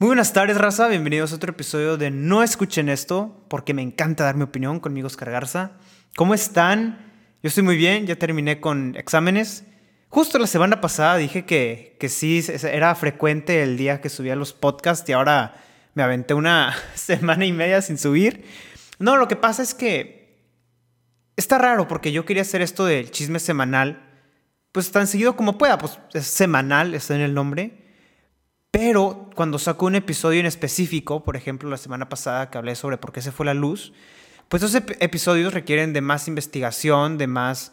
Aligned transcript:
Muy 0.00 0.06
buenas 0.06 0.32
tardes, 0.32 0.56
raza. 0.56 0.88
Bienvenidos 0.88 1.30
a 1.30 1.36
otro 1.36 1.50
episodio 1.50 1.98
de 1.98 2.10
No 2.10 2.42
Escuchen 2.42 2.88
Esto, 2.88 3.44
porque 3.48 3.74
me 3.74 3.82
encanta 3.82 4.24
dar 4.24 4.34
mi 4.34 4.44
opinión 4.44 4.80
conmigo, 4.80 5.08
Oscar 5.08 5.30
Garza. 5.30 5.72
¿Cómo 6.16 6.32
están? 6.32 7.12
Yo 7.42 7.48
estoy 7.48 7.64
muy 7.64 7.76
bien, 7.76 8.06
ya 8.06 8.16
terminé 8.16 8.62
con 8.62 8.96
exámenes. 8.96 9.64
Justo 10.08 10.38
la 10.38 10.46
semana 10.46 10.80
pasada 10.80 11.18
dije 11.18 11.44
que, 11.44 11.98
que 12.00 12.08
sí, 12.08 12.42
era 12.62 12.94
frecuente 12.94 13.62
el 13.62 13.76
día 13.76 14.00
que 14.00 14.08
subía 14.08 14.36
los 14.36 14.54
podcasts 14.54 15.06
y 15.06 15.12
ahora 15.12 15.54
me 15.92 16.02
aventé 16.02 16.32
una 16.32 16.74
semana 16.94 17.44
y 17.44 17.52
media 17.52 17.82
sin 17.82 17.98
subir. 17.98 18.46
No, 18.98 19.18
lo 19.18 19.28
que 19.28 19.36
pasa 19.36 19.62
es 19.62 19.74
que 19.74 20.46
está 21.36 21.58
raro 21.58 21.88
porque 21.88 22.10
yo 22.10 22.24
quería 22.24 22.40
hacer 22.40 22.62
esto 22.62 22.86
del 22.86 23.10
chisme 23.10 23.38
semanal, 23.38 24.02
pues 24.72 24.90
tan 24.92 25.06
seguido 25.06 25.36
como 25.36 25.58
pueda, 25.58 25.76
pues 25.76 25.98
es 26.14 26.26
semanal, 26.26 26.94
está 26.94 27.16
en 27.16 27.20
el 27.20 27.34
nombre. 27.34 27.89
Pero 28.70 29.30
cuando 29.34 29.58
saco 29.58 29.86
un 29.86 29.96
episodio 29.96 30.40
en 30.40 30.46
específico, 30.46 31.24
por 31.24 31.36
ejemplo, 31.36 31.68
la 31.68 31.76
semana 31.76 32.08
pasada 32.08 32.50
que 32.50 32.58
hablé 32.58 32.76
sobre 32.76 32.98
por 32.98 33.12
qué 33.12 33.20
se 33.20 33.32
fue 33.32 33.46
la 33.46 33.54
luz, 33.54 33.92
pues 34.48 34.62
esos 34.62 34.82
episodios 35.00 35.54
requieren 35.54 35.92
de 35.92 36.00
más 36.00 36.28
investigación, 36.28 37.18
de 37.18 37.26
más 37.26 37.72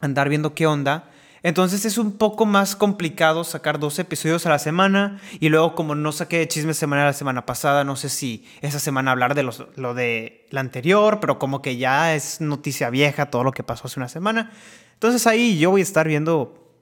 andar 0.00 0.28
viendo 0.28 0.54
qué 0.54 0.66
onda. 0.66 1.10
Entonces 1.42 1.84
es 1.84 1.96
un 1.96 2.12
poco 2.12 2.44
más 2.44 2.74
complicado 2.74 3.44
sacar 3.44 3.78
dos 3.78 3.98
episodios 3.98 4.46
a 4.46 4.50
la 4.50 4.58
semana 4.58 5.20
y 5.38 5.48
luego 5.48 5.74
como 5.74 5.94
no 5.94 6.10
saqué 6.12 6.48
chisme 6.48 6.74
semanal 6.74 7.06
la 7.06 7.12
semana 7.12 7.46
pasada, 7.46 7.84
no 7.84 7.94
sé 7.94 8.08
si 8.08 8.44
esa 8.62 8.80
semana 8.80 9.12
hablar 9.12 9.34
de 9.34 9.42
lo 9.44 9.94
de 9.94 10.46
la 10.50 10.60
anterior, 10.60 11.20
pero 11.20 11.38
como 11.38 11.62
que 11.62 11.76
ya 11.76 12.14
es 12.14 12.40
noticia 12.40 12.90
vieja 12.90 13.30
todo 13.30 13.44
lo 13.44 13.52
que 13.52 13.62
pasó 13.62 13.86
hace 13.86 14.00
una 14.00 14.08
semana. 14.08 14.50
Entonces 14.94 15.26
ahí 15.26 15.58
yo 15.58 15.70
voy 15.70 15.82
a 15.82 15.84
estar 15.84 16.08
viendo 16.08 16.74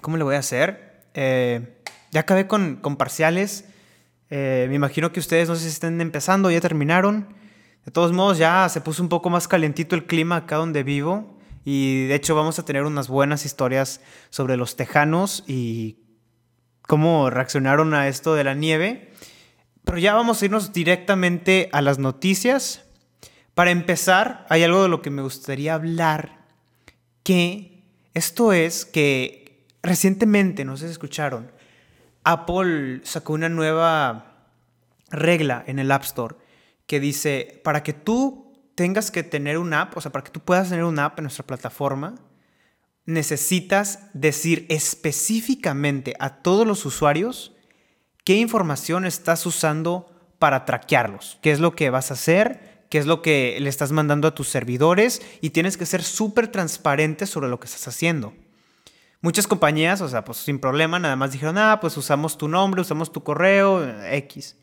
cómo 0.00 0.16
le 0.16 0.24
voy 0.24 0.34
a 0.34 0.40
hacer. 0.40 1.04
Eh, 1.14 1.78
ya 2.12 2.20
acabé 2.20 2.46
con, 2.46 2.76
con 2.76 2.96
parciales. 2.96 3.64
Eh, 4.30 4.66
me 4.68 4.76
imagino 4.76 5.12
que 5.12 5.18
ustedes 5.18 5.48
no 5.48 5.56
sé 5.56 5.62
si 5.62 5.68
estén 5.68 6.00
empezando, 6.00 6.50
ya 6.50 6.60
terminaron. 6.60 7.34
De 7.84 7.90
todos 7.90 8.12
modos, 8.12 8.38
ya 8.38 8.68
se 8.68 8.80
puso 8.80 9.02
un 9.02 9.08
poco 9.08 9.28
más 9.28 9.48
calientito 9.48 9.96
el 9.96 10.06
clima 10.06 10.36
acá 10.36 10.56
donde 10.56 10.84
vivo. 10.84 11.38
Y 11.64 12.06
de 12.06 12.14
hecho 12.14 12.34
vamos 12.34 12.58
a 12.58 12.64
tener 12.64 12.84
unas 12.84 13.08
buenas 13.08 13.44
historias 13.44 14.00
sobre 14.30 14.56
los 14.56 14.76
tejanos 14.76 15.42
y 15.46 15.98
cómo 16.82 17.30
reaccionaron 17.30 17.94
a 17.94 18.08
esto 18.08 18.34
de 18.34 18.44
la 18.44 18.54
nieve. 18.54 19.10
Pero 19.84 19.98
ya 19.98 20.14
vamos 20.14 20.42
a 20.42 20.44
irnos 20.44 20.72
directamente 20.72 21.70
a 21.72 21.80
las 21.80 21.98
noticias. 21.98 22.84
Para 23.54 23.70
empezar, 23.70 24.46
hay 24.50 24.62
algo 24.62 24.82
de 24.82 24.88
lo 24.88 25.02
que 25.02 25.10
me 25.10 25.22
gustaría 25.22 25.74
hablar, 25.74 26.46
que 27.22 27.84
esto 28.14 28.52
es 28.52 28.84
que 28.84 29.66
recientemente, 29.82 30.64
no 30.64 30.76
sé 30.76 30.86
si 30.86 30.92
escucharon, 30.92 31.50
Apple 32.24 33.00
sacó 33.04 33.32
una 33.32 33.48
nueva 33.48 34.48
regla 35.10 35.64
en 35.66 35.78
el 35.78 35.90
App 35.90 36.04
Store 36.04 36.36
que 36.86 37.00
dice, 37.00 37.60
para 37.64 37.82
que 37.82 37.92
tú 37.92 38.52
tengas 38.74 39.10
que 39.10 39.22
tener 39.22 39.58
una 39.58 39.82
app, 39.82 39.96
o 39.96 40.00
sea, 40.00 40.12
para 40.12 40.24
que 40.24 40.30
tú 40.30 40.40
puedas 40.40 40.68
tener 40.68 40.84
una 40.84 41.04
app 41.06 41.18
en 41.18 41.24
nuestra 41.24 41.46
plataforma, 41.46 42.14
necesitas 43.04 44.00
decir 44.12 44.66
específicamente 44.68 46.14
a 46.18 46.42
todos 46.42 46.66
los 46.66 46.84
usuarios 46.86 47.54
qué 48.24 48.36
información 48.36 49.04
estás 49.04 49.44
usando 49.46 50.34
para 50.38 50.64
traquearlos, 50.64 51.38
qué 51.42 51.52
es 51.52 51.60
lo 51.60 51.74
que 51.74 51.90
vas 51.90 52.10
a 52.10 52.14
hacer, 52.14 52.86
qué 52.88 52.98
es 52.98 53.06
lo 53.06 53.22
que 53.22 53.56
le 53.60 53.68
estás 53.68 53.92
mandando 53.92 54.28
a 54.28 54.34
tus 54.34 54.48
servidores 54.48 55.22
y 55.40 55.50
tienes 55.50 55.76
que 55.76 55.86
ser 55.86 56.02
súper 56.02 56.48
transparente 56.48 57.26
sobre 57.26 57.48
lo 57.48 57.58
que 57.58 57.66
estás 57.66 57.88
haciendo. 57.88 58.34
Muchas 59.22 59.46
compañías, 59.46 60.00
o 60.00 60.08
sea, 60.08 60.24
pues 60.24 60.38
sin 60.38 60.58
problema, 60.58 60.98
nada 60.98 61.14
más 61.14 61.30
dijeron, 61.30 61.56
ah, 61.56 61.78
pues 61.80 61.96
usamos 61.96 62.36
tu 62.36 62.48
nombre, 62.48 62.80
usamos 62.80 63.12
tu 63.12 63.22
correo, 63.22 63.80
X. 64.04 64.56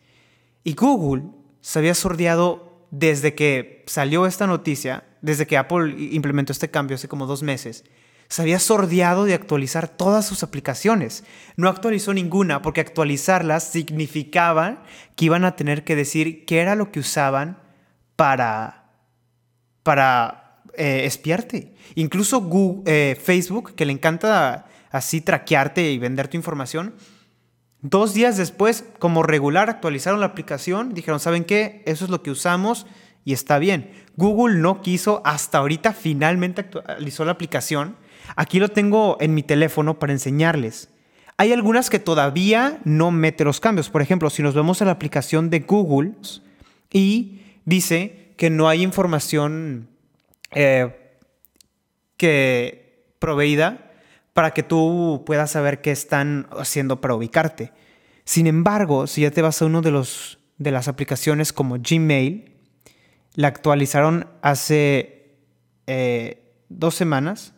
Y 0.66 0.74
Google 0.74 1.24
se 1.62 1.80
había 1.80 1.96
sordeado 1.96 2.86
desde 2.92 3.36
que 3.36 3.86
salió 3.88 4.26
esta 4.26 4.48
noticia, 4.48 5.06
desde 5.22 5.48
que 5.48 5.58
Apple 5.58 5.96
implementó 5.98 6.52
este 6.52 6.70
cambio 6.70 6.96
hace 6.96 7.08
como 7.08 7.26
dos 7.26 7.42
meses, 7.42 7.86
se 8.28 8.42
había 8.42 8.60
sordeado 8.60 9.24
de 9.24 9.34
actualizar 9.34 9.88
todas 9.88 10.28
sus 10.28 10.44
aplicaciones. 10.44 11.24
No 11.56 11.70
actualizó 11.70 12.14
ninguna 12.14 12.62
porque 12.62 12.82
actualizarlas 12.82 13.64
significaba 13.64 14.84
que 15.16 15.26
iban 15.26 15.46
a 15.46 15.56
tener 15.56 15.84
que 15.86 15.96
decir 15.96 16.46
qué 16.46 16.60
era 16.60 16.76
lo 16.76 16.92
que 16.92 17.00
usaban 17.00 17.60
para, 18.16 18.92
para 19.84 20.49
eh, 20.76 21.06
espiarte. 21.06 21.74
Incluso 21.96 22.42
Google, 22.42 22.84
eh, 22.86 23.16
Facebook, 23.22 23.76
que 23.76 23.86
le 23.86 23.94
encanta 23.94 24.68
así 24.92 25.22
traquearte 25.22 25.92
y 25.92 25.98
vender 25.98 26.28
tu 26.28 26.38
información, 26.38 26.96
dos 27.82 28.14
días 28.14 28.38
después, 28.38 28.86
como 29.00 29.24
regular, 29.24 29.70
actualizaron 29.70 30.20
la 30.20 30.28
aplicación, 30.28 30.94
dijeron, 30.94 31.20
¿saben 31.20 31.46
qué? 31.46 31.84
Eso 31.86 32.06
es 32.06 32.12
lo 32.12 32.24
que 32.24 32.32
usamos 32.32 32.88
y 33.26 33.34
está 33.34 33.60
bien. 33.60 33.92
Google 34.16 34.60
no 34.60 34.82
quiso, 34.82 35.22
hasta 35.26 35.60
ahorita 35.60 35.94
finalmente 35.94 36.62
actualizó 36.62 37.26
la 37.26 37.32
aplicación. 37.32 37.96
Aquí 38.36 38.60
lo 38.60 38.70
tengo 38.70 39.18
en 39.20 39.34
mi 39.34 39.44
teléfono 39.44 40.00
para 40.00 40.14
enseñarles. 40.14 40.90
Hay 41.38 41.54
algunas 41.54 41.90
que 41.90 42.00
todavía 42.00 42.80
no 42.84 43.12
mete 43.12 43.46
los 43.46 43.62
cambios. 43.62 43.90
Por 43.90 44.02
ejemplo, 44.02 44.30
si 44.30 44.44
nos 44.44 44.56
vemos 44.56 44.82
a 44.82 44.86
la 44.86 44.92
aplicación 44.92 45.50
de 45.50 45.62
Google 45.62 46.14
y 46.92 47.42
dice 47.64 48.34
que 48.36 48.50
no 48.50 48.68
hay 48.68 48.84
información 48.84 49.88
eh, 50.52 51.18
que 52.18 53.14
proveída 53.20 53.92
para 54.34 54.52
que 54.52 54.64
tú 54.64 55.24
puedas 55.26 55.52
saber 55.52 55.82
qué 55.82 55.92
están 55.92 56.48
haciendo 56.52 57.02
para 57.02 57.16
ubicarte. 57.16 57.74
Sin 58.24 58.48
embargo, 58.48 59.08
si 59.08 59.22
ya 59.22 59.32
te 59.32 59.42
vas 59.42 59.62
a 59.62 59.66
uno 59.66 59.82
de 59.82 59.92
los 59.92 60.40
de 60.58 60.72
las 60.72 60.88
aplicaciones 60.88 61.54
como 61.54 61.78
Gmail, 61.80 62.54
la 63.34 63.48
actualizaron 63.48 64.28
hace 64.42 65.38
eh, 65.88 66.54
dos 66.68 66.96
semanas 66.96 67.54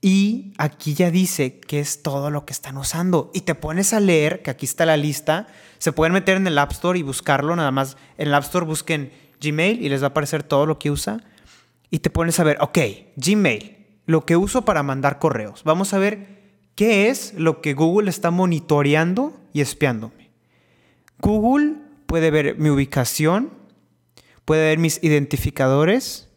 y 0.00 0.52
aquí 0.58 0.94
ya 0.94 1.10
dice 1.10 1.58
qué 1.58 1.80
es 1.80 2.02
todo 2.02 2.30
lo 2.30 2.44
que 2.44 2.52
están 2.52 2.76
usando. 2.76 3.30
Y 3.34 3.40
te 3.40 3.54
pones 3.54 3.92
a 3.92 4.00
leer, 4.00 4.42
que 4.42 4.50
aquí 4.50 4.66
está 4.66 4.86
la 4.86 4.96
lista. 4.96 5.48
Se 5.78 5.92
pueden 5.92 6.12
meter 6.12 6.36
en 6.36 6.46
el 6.46 6.58
App 6.58 6.70
Store 6.72 6.98
y 6.98 7.02
buscarlo. 7.02 7.56
Nada 7.56 7.70
más 7.70 7.96
en 8.16 8.28
el 8.28 8.34
App 8.34 8.44
Store 8.44 8.66
busquen 8.66 9.10
Gmail 9.40 9.82
y 9.82 9.88
les 9.88 10.02
va 10.02 10.06
a 10.06 10.10
aparecer 10.10 10.42
todo 10.42 10.66
lo 10.66 10.78
que 10.78 10.90
usa 10.90 11.24
y 11.90 12.00
te 12.00 12.10
pones 12.10 12.38
a 12.40 12.44
ver, 12.44 12.58
ok, 12.60 12.78
Gmail, 13.16 13.86
lo 14.06 14.24
que 14.26 14.36
uso 14.36 14.64
para 14.64 14.82
mandar 14.82 15.18
correos. 15.18 15.62
Vamos 15.64 15.94
a 15.94 15.98
ver 15.98 16.38
qué 16.74 17.08
es 17.08 17.34
lo 17.34 17.60
que 17.60 17.74
Google 17.74 18.10
está 18.10 18.30
monitoreando 18.30 19.38
y 19.52 19.60
espiándome. 19.60 20.30
Google 21.20 21.76
puede 22.06 22.30
ver 22.30 22.56
mi 22.58 22.70
ubicación, 22.70 23.50
puede 24.44 24.62
ver 24.62 24.78
mis 24.78 25.02
identificadores, 25.02 26.28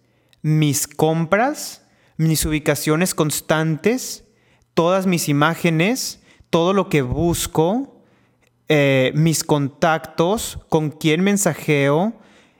mis 0.41 0.87
compras, 0.87 1.85
mis 2.17 2.45
ubicaciones 2.45 3.15
constantes, 3.15 4.25
todas 4.73 5.07
mis 5.07 5.29
imágenes, 5.29 6.21
todo 6.49 6.73
lo 6.73 6.89
que 6.89 7.01
busco, 7.01 8.03
eh, 8.67 9.11
mis 9.15 9.43
contactos, 9.43 10.59
con 10.69 10.91
quién 10.91 11.21
mensajeo, 11.21 12.13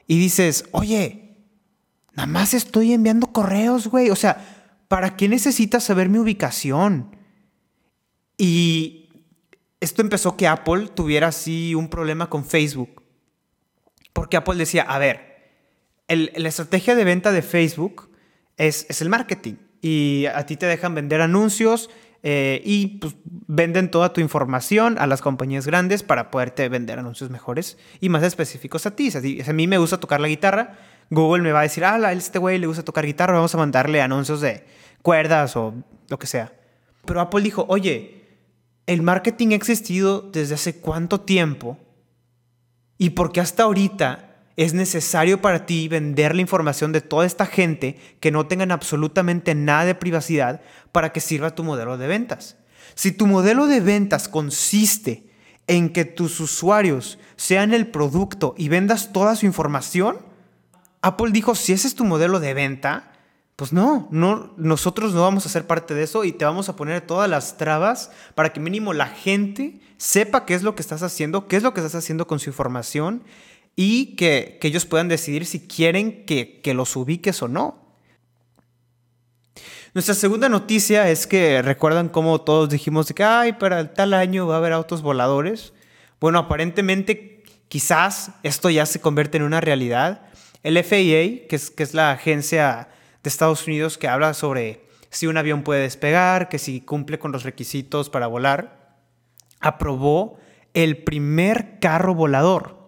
y 0.07 0.19
dices, 0.19 0.65
oye, 0.71 1.20
Nada 2.13 2.27
más 2.27 2.53
estoy 2.53 2.93
enviando 2.93 3.27
correos, 3.27 3.87
güey. 3.87 4.09
O 4.09 4.15
sea, 4.15 4.83
¿para 4.87 5.15
qué 5.15 5.29
necesitas 5.29 5.83
saber 5.83 6.09
mi 6.09 6.17
ubicación? 6.17 7.15
Y 8.37 9.09
esto 9.79 10.01
empezó 10.01 10.35
que 10.35 10.47
Apple 10.47 10.89
tuviera 10.93 11.27
así 11.27 11.75
un 11.75 11.89
problema 11.89 12.29
con 12.29 12.45
Facebook. 12.45 13.01
Porque 14.13 14.37
Apple 14.37 14.55
decía, 14.55 14.83
a 14.83 14.99
ver, 14.99 15.31
la 16.07 16.49
estrategia 16.49 16.95
de 16.95 17.03
venta 17.03 17.31
de 17.31 17.41
Facebook 17.41 18.09
es, 18.57 19.01
el 19.01 19.09
marketing. 19.09 19.55
Y 19.81 20.25
a 20.27 20.45
ti 20.45 20.57
te 20.57 20.65
dejan 20.65 20.93
vender 20.93 21.21
anuncios 21.21 21.89
eh, 22.23 22.61
y 22.63 22.99
pues, 22.99 23.15
venden 23.25 23.89
toda 23.89 24.13
tu 24.13 24.21
información 24.21 24.97
a 24.99 25.07
las 25.07 25.21
compañías 25.21 25.65
grandes 25.65 26.03
para 26.03 26.29
poderte 26.29 26.69
vender 26.69 26.99
anuncios 26.99 27.31
mejores 27.31 27.77
y 27.99 28.09
más 28.09 28.21
específicos 28.23 28.85
a 28.85 28.95
ti. 28.95 29.09
a 29.11 29.53
mí 29.53 29.67
me 29.67 29.79
gusta 29.79 29.99
tocar 29.99 30.21
la 30.21 30.27
guitarra, 30.27 30.77
Google 31.11 31.43
me 31.43 31.51
va 31.51 31.59
a 31.59 31.63
decir, 31.63 31.83
ah, 31.83 31.95
a 31.95 32.13
este 32.13 32.39
güey 32.39 32.57
le 32.57 32.67
gusta 32.67 32.83
tocar 32.83 33.05
guitarra, 33.05 33.33
vamos 33.33 33.53
a 33.53 33.57
mandarle 33.57 34.01
anuncios 34.01 34.39
de 34.39 34.65
cuerdas 35.01 35.57
o 35.57 35.73
lo 36.07 36.17
que 36.17 36.25
sea. 36.25 36.53
Pero 37.05 37.19
Apple 37.19 37.41
dijo, 37.41 37.65
oye, 37.67 38.21
el 38.87 39.01
marketing 39.01 39.49
ha 39.49 39.55
existido 39.55 40.21
desde 40.21 40.55
hace 40.55 40.77
cuánto 40.77 41.19
tiempo 41.19 41.77
y 42.97 43.11
por 43.11 43.33
qué 43.33 43.41
hasta 43.41 43.63
ahorita 43.63 44.37
es 44.55 44.73
necesario 44.73 45.41
para 45.41 45.65
ti 45.65 45.89
vender 45.89 46.33
la 46.33 46.41
información 46.41 46.93
de 46.93 47.01
toda 47.01 47.25
esta 47.25 47.45
gente 47.45 47.97
que 48.21 48.31
no 48.31 48.47
tengan 48.47 48.71
absolutamente 48.71 49.53
nada 49.53 49.83
de 49.83 49.95
privacidad 49.95 50.61
para 50.93 51.11
que 51.11 51.19
sirva 51.19 51.55
tu 51.55 51.65
modelo 51.65 51.97
de 51.97 52.07
ventas. 52.07 52.55
Si 52.95 53.11
tu 53.11 53.27
modelo 53.27 53.67
de 53.67 53.81
ventas 53.81 54.29
consiste 54.29 55.29
en 55.67 55.91
que 55.91 56.05
tus 56.05 56.39
usuarios 56.39 57.19
sean 57.35 57.73
el 57.73 57.87
producto 57.87 58.55
y 58.57 58.69
vendas 58.69 59.11
toda 59.11 59.35
su 59.35 59.45
información, 59.45 60.30
Apple 61.01 61.31
dijo, 61.31 61.55
si 61.55 61.73
ese 61.73 61.87
es 61.87 61.95
tu 61.95 62.03
modelo 62.05 62.39
de 62.39 62.53
venta, 62.53 63.07
Pues 63.55 63.73
no, 63.73 64.07
no, 64.11 64.53
nosotros 64.57 65.13
no 65.13 65.21
vamos 65.21 65.45
a 65.45 65.49
ser 65.49 65.67
parte 65.67 65.93
de 65.93 66.03
eso 66.03 66.23
y 66.23 66.31
te 66.31 66.45
vamos 66.45 66.67
a 66.67 66.75
poner 66.75 67.01
todas 67.01 67.29
las 67.29 67.57
trabas 67.57 68.09
para 68.33 68.51
que 68.53 68.59
mínimo 68.59 68.91
la 68.91 69.05
gente 69.05 69.79
sepa 69.97 70.45
qué 70.45 70.55
es 70.55 70.63
lo 70.63 70.73
que 70.73 70.81
estás 70.81 71.03
haciendo, 71.03 71.47
qué 71.47 71.57
es 71.57 71.63
lo 71.63 71.71
que 71.73 71.79
estás 71.81 71.93
haciendo 71.93 72.25
con 72.25 72.39
su 72.39 72.49
información 72.49 73.23
y 73.75 74.15
que, 74.15 74.57
ellos 74.63 74.85
puedan 74.85 75.09
decidir 75.09 75.45
si 75.45 75.67
quieren 75.67 76.25
que, 76.25 76.59
que 76.61 76.73
los 76.73 76.95
ubiques 76.95 77.43
o 77.43 77.47
no. 77.47 77.81
Nuestra 79.93 80.15
segunda 80.15 80.49
noticia 80.49 81.09
es 81.09 81.27
que 81.27 81.61
recuerdan 81.61 82.09
cómo 82.09 82.41
todos 82.41 82.69
dijimos 82.69 83.11
que, 83.13 83.23
ay, 83.23 83.53
para 83.53 83.93
tal 83.93 84.13
año 84.13 84.47
va 84.47 84.55
a 84.55 84.57
haber 84.57 84.71
autos 84.73 85.01
voladores. 85.01 85.73
Bueno, 86.19 86.39
aparentemente 86.39 87.43
quizás 87.67 88.31
esto 88.41 88.69
ya 88.69 88.85
se 88.85 89.01
convierte 89.01 89.37
en 89.37 89.43
una 89.43 89.61
realidad. 89.61 90.30
El 90.63 90.81
FAA, 90.83 91.47
que 91.47 91.59
es, 91.77 91.93
la 91.93 92.11
agencia 92.11 92.89
de 93.23 93.29
Estados 93.29 93.65
Unidos 93.67 93.97
que 93.97 94.07
habla 94.07 94.33
sobre 94.33 94.85
si 95.09 95.27
un 95.27 95.37
avión 95.37 95.63
puede 95.63 95.81
despegar, 95.81 96.49
que 96.49 96.59
si 96.59 96.81
cumple 96.81 97.19
con 97.19 97.31
los 97.31 97.43
requisitos 97.43 98.09
para 98.09 98.27
volar, 98.27 98.97
aprobó 99.59 100.37
el 100.73 101.03
primer 101.03 101.79
carro 101.79 102.15
volador. 102.15 102.79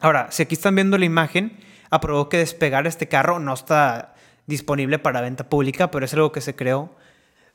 Ahora, 0.00 0.30
si 0.30 0.42
aquí 0.42 0.54
están 0.54 0.74
viendo 0.74 0.98
la 0.98 1.04
imagen, 1.04 1.58
aprobó 1.90 2.28
que 2.28 2.38
despegar 2.38 2.86
este 2.86 3.08
carro 3.08 3.38
no 3.38 3.54
está 3.54 4.14
disponible 4.46 4.98
para 4.98 5.20
venta 5.20 5.48
pública, 5.48 5.90
pero 5.90 6.04
es 6.04 6.14
algo 6.14 6.32
que 6.32 6.40
se 6.40 6.54
creó. 6.54 6.94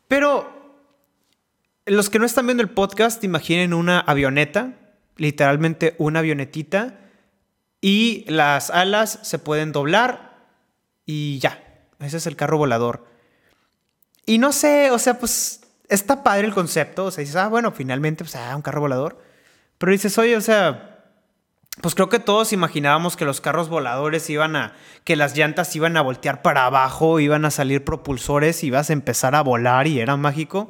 Pero 0.08 0.58
los 1.86 2.10
que 2.10 2.20
no 2.20 2.26
están 2.26 2.48
viendo 2.48 2.64
el 2.64 2.70
podcast, 2.70 3.24
imaginen 3.24 3.74
una 3.74 4.00
avioneta, 4.00 4.74
literalmente 5.16 5.96
una 5.98 6.20
avionetita, 6.20 7.00
y 7.82 8.26
las 8.28 8.70
alas 8.70 9.20
se 9.24 9.40
pueden 9.40 9.72
doblar 9.72 10.38
y 11.06 11.40
ya, 11.40 11.64
ese 12.00 12.18
es 12.18 12.28
el 12.28 12.36
carro 12.36 12.58
volador. 12.58 13.06
Y 14.26 14.40
no 14.40 14.52
sé, 14.52 14.92
o 14.92 15.00
sea, 15.00 15.20
pues 15.20 15.62
está 15.90 16.24
padre 16.24 16.48
el 16.48 16.54
concepto. 16.54 17.06
O 17.06 17.12
sea, 17.12 17.22
dices, 17.22 17.36
ah, 17.36 17.48
bueno, 17.48 17.72
finalmente, 17.72 18.24
pues, 18.24 18.36
ah, 18.36 18.56
un 18.56 18.62
carro 18.62 18.82
volador. 18.82 19.22
Pero 19.78 19.92
dices, 19.92 20.18
oye, 20.18 20.36
o 20.36 20.42
sea, 20.42 20.98
pues 21.82 21.96
creo 21.96 22.10
que 22.10 22.20
todos 22.20 22.54
imaginábamos 22.54 23.16
que 23.16 23.26
los 23.26 23.42
carros 23.42 23.70
voladores 23.70 24.30
iban 24.30 24.56
a, 24.56 24.74
que 25.04 25.16
las 25.16 25.38
llantas 25.38 25.76
iban 25.76 25.96
a 25.96 26.02
voltear 26.02 26.42
para 26.42 26.66
abajo, 26.66 27.20
iban 27.20 27.46
a 27.46 27.52
salir 27.52 27.86
propulsores, 27.86 28.64
ibas 28.64 28.90
a 28.90 28.94
empezar 28.94 29.36
a 29.36 29.42
volar 29.42 29.88
y 29.88 30.00
era 30.00 30.18
mágico. 30.18 30.70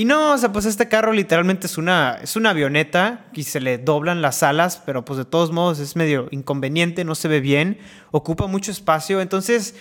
Y 0.00 0.04
no, 0.06 0.32
o 0.32 0.38
sea, 0.38 0.50
pues 0.50 0.64
este 0.64 0.88
carro 0.88 1.12
literalmente 1.12 1.66
es 1.66 1.76
una, 1.76 2.18
es 2.22 2.34
una 2.36 2.50
avioneta 2.50 3.26
y 3.34 3.42
se 3.42 3.60
le 3.60 3.76
doblan 3.76 4.22
las 4.22 4.42
alas, 4.42 4.82
pero 4.86 5.04
pues 5.04 5.18
de 5.18 5.24
todos 5.24 5.52
modos 5.52 5.78
es 5.78 5.94
medio 5.94 6.28
inconveniente, 6.30 7.04
no 7.04 7.14
se 7.14 7.28
ve 7.28 7.40
bien, 7.40 7.78
ocupa 8.10 8.46
mucho 8.46 8.70
espacio. 8.70 9.20
Entonces, 9.20 9.74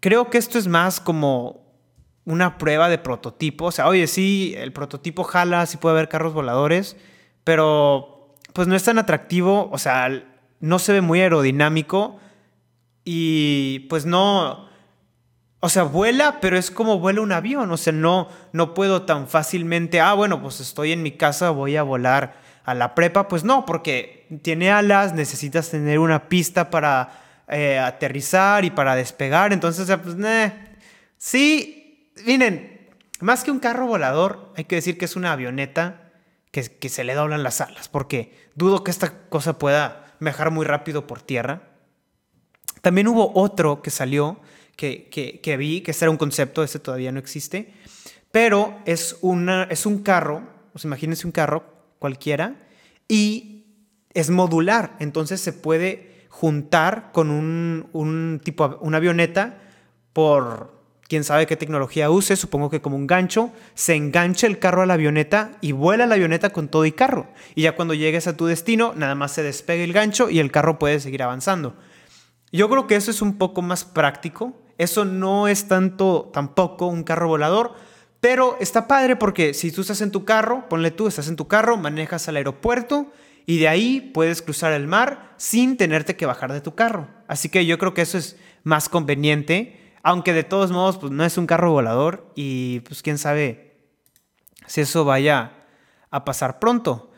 Creo 0.00 0.30
que 0.30 0.38
esto 0.38 0.58
es 0.58 0.68
más 0.68 1.00
como 1.00 1.66
una 2.24 2.58
prueba 2.58 2.88
de 2.88 2.98
prototipo. 2.98 3.66
O 3.66 3.72
sea, 3.72 3.88
oye, 3.88 4.06
sí, 4.06 4.54
el 4.56 4.72
prototipo 4.72 5.24
jala, 5.24 5.66
sí 5.66 5.76
puede 5.76 5.96
haber 5.96 6.08
carros 6.08 6.34
voladores, 6.34 6.96
pero 7.44 8.36
pues 8.52 8.68
no 8.68 8.76
es 8.76 8.84
tan 8.84 8.98
atractivo, 8.98 9.68
o 9.72 9.78
sea, 9.78 10.24
no 10.60 10.78
se 10.78 10.92
ve 10.92 11.00
muy 11.00 11.20
aerodinámico 11.20 12.18
y 13.04 13.80
pues 13.88 14.06
no, 14.06 14.67
o 15.60 15.68
sea, 15.68 15.82
vuela, 15.82 16.38
pero 16.40 16.56
es 16.56 16.70
como 16.70 17.00
vuela 17.00 17.20
un 17.20 17.32
avión, 17.32 17.70
o 17.70 17.76
sea, 17.76 17.92
no, 17.92 18.28
no 18.52 18.74
puedo 18.74 19.02
tan 19.02 19.28
fácilmente, 19.28 20.00
ah, 20.00 20.14
bueno, 20.14 20.40
pues 20.40 20.60
estoy 20.60 20.92
en 20.92 21.02
mi 21.02 21.12
casa, 21.12 21.50
voy 21.50 21.76
a 21.76 21.82
volar 21.82 22.36
a 22.64 22.74
la 22.74 22.94
prepa, 22.94 23.28
pues 23.28 23.44
no, 23.44 23.66
porque 23.66 24.26
tiene 24.42 24.70
alas, 24.70 25.14
necesitas 25.14 25.70
tener 25.70 25.98
una 25.98 26.28
pista 26.28 26.70
para 26.70 27.22
eh, 27.48 27.78
aterrizar 27.78 28.64
y 28.64 28.70
para 28.70 28.94
despegar. 28.94 29.52
Entonces, 29.52 29.90
pues, 30.02 30.16
sí, 31.16 32.12
miren, 32.26 32.88
más 33.20 33.42
que 33.42 33.50
un 33.50 33.58
carro 33.58 33.86
volador, 33.86 34.52
hay 34.56 34.64
que 34.64 34.76
decir 34.76 34.98
que 34.98 35.06
es 35.06 35.16
una 35.16 35.32
avioneta 35.32 36.12
que, 36.52 36.62
que 36.62 36.88
se 36.88 37.04
le 37.04 37.14
doblan 37.14 37.42
las 37.42 37.60
alas, 37.60 37.88
porque 37.88 38.48
dudo 38.54 38.84
que 38.84 38.90
esta 38.90 39.28
cosa 39.28 39.58
pueda 39.58 40.14
viajar 40.20 40.50
muy 40.50 40.66
rápido 40.66 41.06
por 41.06 41.22
tierra. 41.22 41.62
También 42.82 43.08
hubo 43.08 43.32
otro 43.34 43.82
que 43.82 43.90
salió, 43.90 44.40
que, 44.78 45.40
que, 45.42 45.56
vi, 45.56 45.80
que 45.80 45.90
este 45.90 46.04
era 46.04 46.10
un 46.12 46.16
concepto, 46.16 46.62
ese 46.62 46.78
todavía 46.78 47.10
no 47.10 47.18
existe, 47.18 47.74
pero 48.30 48.78
es, 48.86 49.18
una, 49.22 49.64
es 49.64 49.86
un 49.86 50.04
carro, 50.04 50.44
pues 50.70 50.84
imagínense 50.84 51.26
un 51.26 51.32
carro 51.32 51.64
cualquiera, 51.98 52.54
y 53.08 53.64
es 54.14 54.30
modular, 54.30 54.94
entonces 55.00 55.40
se 55.40 55.52
puede 55.52 56.26
juntar 56.28 57.10
con 57.10 57.30
un, 57.32 58.40
tipo, 58.44 58.78
una 58.80 58.98
avioneta 58.98 59.58
por 60.12 60.78
quién 61.08 61.24
sabe 61.24 61.48
qué 61.48 61.56
tecnología 61.56 62.08
use, 62.10 62.36
supongo 62.36 62.70
que 62.70 62.80
como 62.80 62.94
un 62.94 63.08
gancho, 63.08 63.50
se 63.74 63.96
engancha 63.96 64.46
el 64.46 64.60
carro 64.60 64.82
a 64.82 64.86
la 64.86 64.94
avioneta 64.94 65.58
y 65.60 65.72
vuela 65.72 66.06
la 66.06 66.14
avioneta 66.14 66.50
con 66.50 66.68
todo 66.68 66.84
y 66.86 66.92
carro. 66.92 67.26
Y 67.56 67.62
ya 67.62 67.74
cuando 67.74 67.94
llegues 67.94 68.28
a 68.28 68.36
tu 68.36 68.46
destino, 68.46 68.92
nada 68.94 69.16
más 69.16 69.32
se 69.32 69.42
despegue 69.42 69.82
el 69.82 69.92
gancho 69.92 70.30
y 70.30 70.38
el 70.38 70.52
carro 70.52 70.78
puede 70.78 71.00
seguir 71.00 71.24
avanzando. 71.24 71.74
Yo 72.52 72.68
creo 72.68 72.86
que 72.86 72.94
eso 72.94 73.10
es 73.10 73.20
un 73.22 73.38
poco 73.38 73.60
más 73.60 73.84
práctico. 73.84 74.54
Eso 74.78 75.04
no 75.04 75.48
es 75.48 75.68
tanto 75.68 76.30
tampoco 76.32 76.86
un 76.86 77.02
carro 77.02 77.28
volador, 77.28 77.74
pero 78.20 78.56
está 78.60 78.88
padre 78.88 79.16
porque 79.16 79.54
si 79.54 79.70
tú 79.70 79.82
estás 79.82 80.00
en 80.00 80.10
tu 80.10 80.24
carro, 80.24 80.68
ponle 80.68 80.90
tú, 80.90 81.08
estás 81.08 81.28
en 81.28 81.36
tu 81.36 81.48
carro, 81.48 81.76
manejas 81.76 82.28
al 82.28 82.36
aeropuerto 82.36 83.12
y 83.44 83.58
de 83.58 83.68
ahí 83.68 84.00
puedes 84.00 84.40
cruzar 84.40 84.72
el 84.72 84.86
mar 84.86 85.34
sin 85.36 85.76
tenerte 85.76 86.16
que 86.16 86.26
bajar 86.26 86.52
de 86.52 86.60
tu 86.60 86.74
carro. 86.74 87.08
Así 87.26 87.48
que 87.48 87.66
yo 87.66 87.78
creo 87.78 87.94
que 87.94 88.02
eso 88.02 88.18
es 88.18 88.36
más 88.62 88.88
conveniente, 88.88 89.94
aunque 90.02 90.32
de 90.32 90.44
todos 90.44 90.70
modos 90.70 90.98
pues, 90.98 91.12
no 91.12 91.24
es 91.24 91.38
un 91.38 91.46
carro 91.46 91.72
volador 91.72 92.32
y 92.34 92.80
pues 92.80 93.02
quién 93.02 93.18
sabe 93.18 93.76
si 94.66 94.82
eso 94.82 95.04
vaya 95.04 95.52
a 96.10 96.24
pasar 96.24 96.58
pronto. 96.58 97.10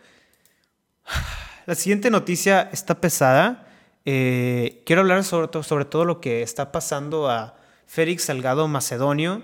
La 1.66 1.74
siguiente 1.74 2.10
noticia 2.10 2.68
está 2.72 3.00
pesada. 3.00 3.69
Eh, 4.04 4.82
quiero 4.86 5.02
hablar 5.02 5.24
sobre, 5.24 5.62
sobre 5.62 5.84
todo 5.84 6.04
lo 6.04 6.20
que 6.20 6.42
está 6.42 6.72
pasando 6.72 7.28
a 7.28 7.56
Félix 7.86 8.24
Salgado 8.24 8.66
Macedonio, 8.68 9.42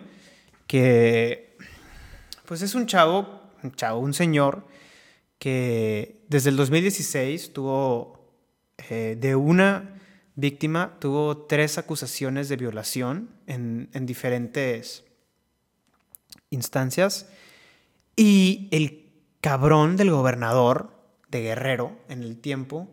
que 0.66 1.56
pues 2.46 2.62
es 2.62 2.74
un 2.74 2.86
chavo, 2.86 3.40
un 3.62 3.72
chavo, 3.72 4.00
un 4.00 4.14
señor 4.14 4.66
que 5.38 6.24
desde 6.28 6.50
el 6.50 6.56
2016 6.56 7.52
tuvo, 7.52 8.32
eh, 8.88 9.16
de 9.18 9.36
una 9.36 10.00
víctima, 10.34 10.96
tuvo 11.00 11.46
tres 11.46 11.78
acusaciones 11.78 12.48
de 12.48 12.56
violación 12.56 13.30
en 13.46 14.06
diferentes 14.06 15.04
instancias. 16.50 17.28
Y 18.16 18.68
el 18.70 19.12
cabrón 19.40 19.96
del 19.96 20.10
gobernador 20.10 20.90
de 21.28 21.42
Guerrero 21.42 21.96
en 22.08 22.22
el 22.22 22.38
tiempo 22.38 22.88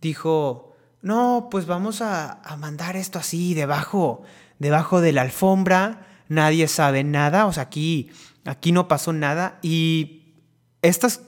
dijo, 0.00 0.76
no, 1.00 1.48
pues 1.50 1.66
vamos 1.66 2.02
a, 2.02 2.40
mandar 2.58 2.96
esto 2.96 3.18
así, 3.18 3.54
debajo, 3.54 4.22
debajo 4.58 5.00
de 5.00 5.12
la 5.12 5.22
alfombra, 5.22 6.06
nadie 6.28 6.66
sabe 6.66 7.04
nada, 7.04 7.46
o 7.46 7.52
sea, 7.52 7.64
aquí, 7.64 8.10
aquí 8.44 8.72
no 8.72 8.88
pasó 8.88 9.12
nada. 9.12 9.58
Y 9.62 10.34
estas 10.82 11.22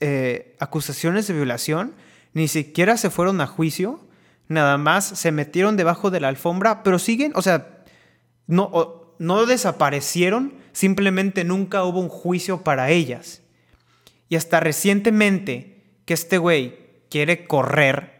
eh, 0.00 0.56
acusaciones 0.60 1.26
de 1.26 1.34
violación, 1.34 1.94
ni 2.32 2.46
siquiera 2.46 2.96
se 2.96 3.10
fueron 3.10 3.40
a 3.40 3.46
juicio, 3.46 4.00
nada 4.46 4.78
más 4.78 5.04
se 5.04 5.32
metieron 5.32 5.76
debajo 5.76 6.10
de 6.10 6.20
la 6.20 6.28
alfombra, 6.28 6.82
pero 6.82 6.98
siguen, 6.98 7.32
o 7.34 7.42
sea, 7.42 7.84
no, 8.46 9.14
no 9.18 9.46
desaparecieron, 9.46 10.54
simplemente 10.72 11.42
nunca 11.42 11.82
hubo 11.82 11.98
un 11.98 12.08
juicio 12.08 12.62
para 12.62 12.90
ellas. 12.90 13.42
Y 14.28 14.36
hasta 14.36 14.60
recientemente 14.60 15.82
que 16.04 16.14
este 16.14 16.38
güey 16.38 16.78
quiere 17.10 17.46
correr 17.46 18.17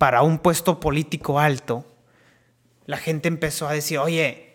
para 0.00 0.22
un 0.22 0.38
puesto 0.38 0.80
político 0.80 1.38
alto, 1.38 1.84
la 2.86 2.96
gente 2.96 3.28
empezó 3.28 3.68
a 3.68 3.74
decir, 3.74 3.98
oye, 3.98 4.54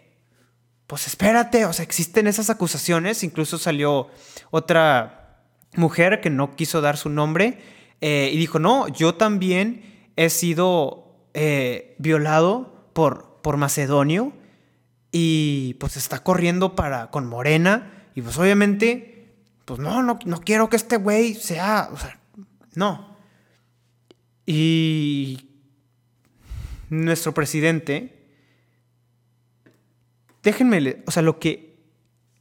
pues 0.87 1.05
espérate, 1.05 1.65
o 1.65 1.71
sea, 1.71 1.83
existen 1.83 2.25
esas 2.25 2.49
acusaciones, 2.49 3.23
incluso 3.23 3.59
salió 3.59 4.07
otra 4.49 5.43
mujer 5.75 6.19
que 6.19 6.31
no 6.31 6.55
quiso 6.55 6.81
dar 6.81 6.97
su 6.97 7.09
nombre 7.09 7.59
eh, 8.01 8.31
y 8.33 8.37
dijo, 8.37 8.57
no, 8.57 8.87
yo 8.87 9.13
también 9.13 10.09
he 10.15 10.31
sido 10.31 11.13
eh, 11.35 11.95
violado 11.99 12.89
por, 12.93 13.39
por 13.43 13.57
Macedonio 13.57 14.33
y 15.11 15.75
pues 15.75 15.95
está 15.95 16.23
corriendo 16.23 16.75
para, 16.75 17.11
con 17.11 17.27
Morena 17.27 18.07
y 18.15 18.23
pues 18.23 18.35
obviamente, 18.39 19.35
pues 19.65 19.79
no, 19.79 20.01
no, 20.01 20.17
no 20.25 20.41
quiero 20.41 20.71
que 20.71 20.77
este 20.77 20.97
güey 20.97 21.35
sea, 21.35 21.89
o 21.93 21.97
sea, 21.97 22.19
no. 22.73 23.14
Y 24.45 25.49
nuestro 26.89 27.33
presidente, 27.33 28.27
déjenme, 30.43 31.03
o 31.05 31.11
sea, 31.11 31.23
lo 31.23 31.39
que, 31.39 31.77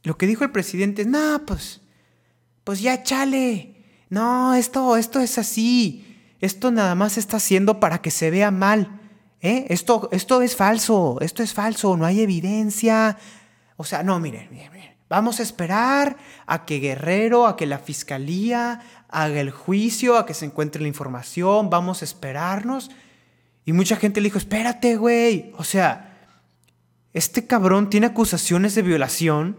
lo 0.03 0.17
que 0.17 0.27
dijo 0.27 0.43
el 0.43 0.51
presidente 0.51 1.03
es, 1.03 1.07
no, 1.07 1.43
pues 1.45 1.81
pues 2.63 2.81
ya 2.81 3.03
chale. 3.03 3.75
No, 4.09 4.55
esto, 4.55 4.97
esto 4.97 5.19
es 5.19 5.37
así. 5.37 6.05
Esto 6.41 6.71
nada 6.71 6.95
más 6.95 7.17
está 7.17 7.37
haciendo 7.37 7.79
para 7.79 8.01
que 8.01 8.11
se 8.11 8.31
vea 8.31 8.51
mal 8.51 9.01
¿eh? 9.45 9.67
Esto, 9.69 10.09
esto 10.11 10.41
es 10.41 10.55
falso, 10.55 11.17
esto 11.21 11.43
es 11.43 11.53
falso, 11.53 11.95
no 11.95 12.05
hay 12.05 12.21
evidencia. 12.21 13.17
O 13.77 13.83
sea, 13.83 14.03
no, 14.03 14.19
miren, 14.19 14.49
miren, 14.51 14.71
miren. 14.71 14.94
Vamos 15.07 15.39
a 15.39 15.43
esperar 15.43 16.17
a 16.47 16.65
que 16.65 16.79
Guerrero, 16.79 17.45
a 17.47 17.55
que 17.55 17.65
la 17.65 17.79
fiscalía 17.79 18.81
haga 19.09 19.39
el 19.39 19.51
juicio, 19.51 20.17
a 20.17 20.25
que 20.25 20.33
se 20.33 20.45
encuentre 20.45 20.81
la 20.81 20.87
información, 20.87 21.69
vamos 21.69 22.01
a 22.01 22.05
esperarnos. 22.05 22.89
Y 23.65 23.73
mucha 23.73 23.95
gente 23.95 24.19
le 24.19 24.27
dijo, 24.27 24.37
espérate, 24.37 24.95
güey. 24.97 25.51
O 25.57 25.63
sea, 25.63 26.27
este 27.13 27.45
cabrón 27.45 27.89
tiene 27.89 28.07
acusaciones 28.07 28.75
de 28.75 28.81
violación 28.81 29.57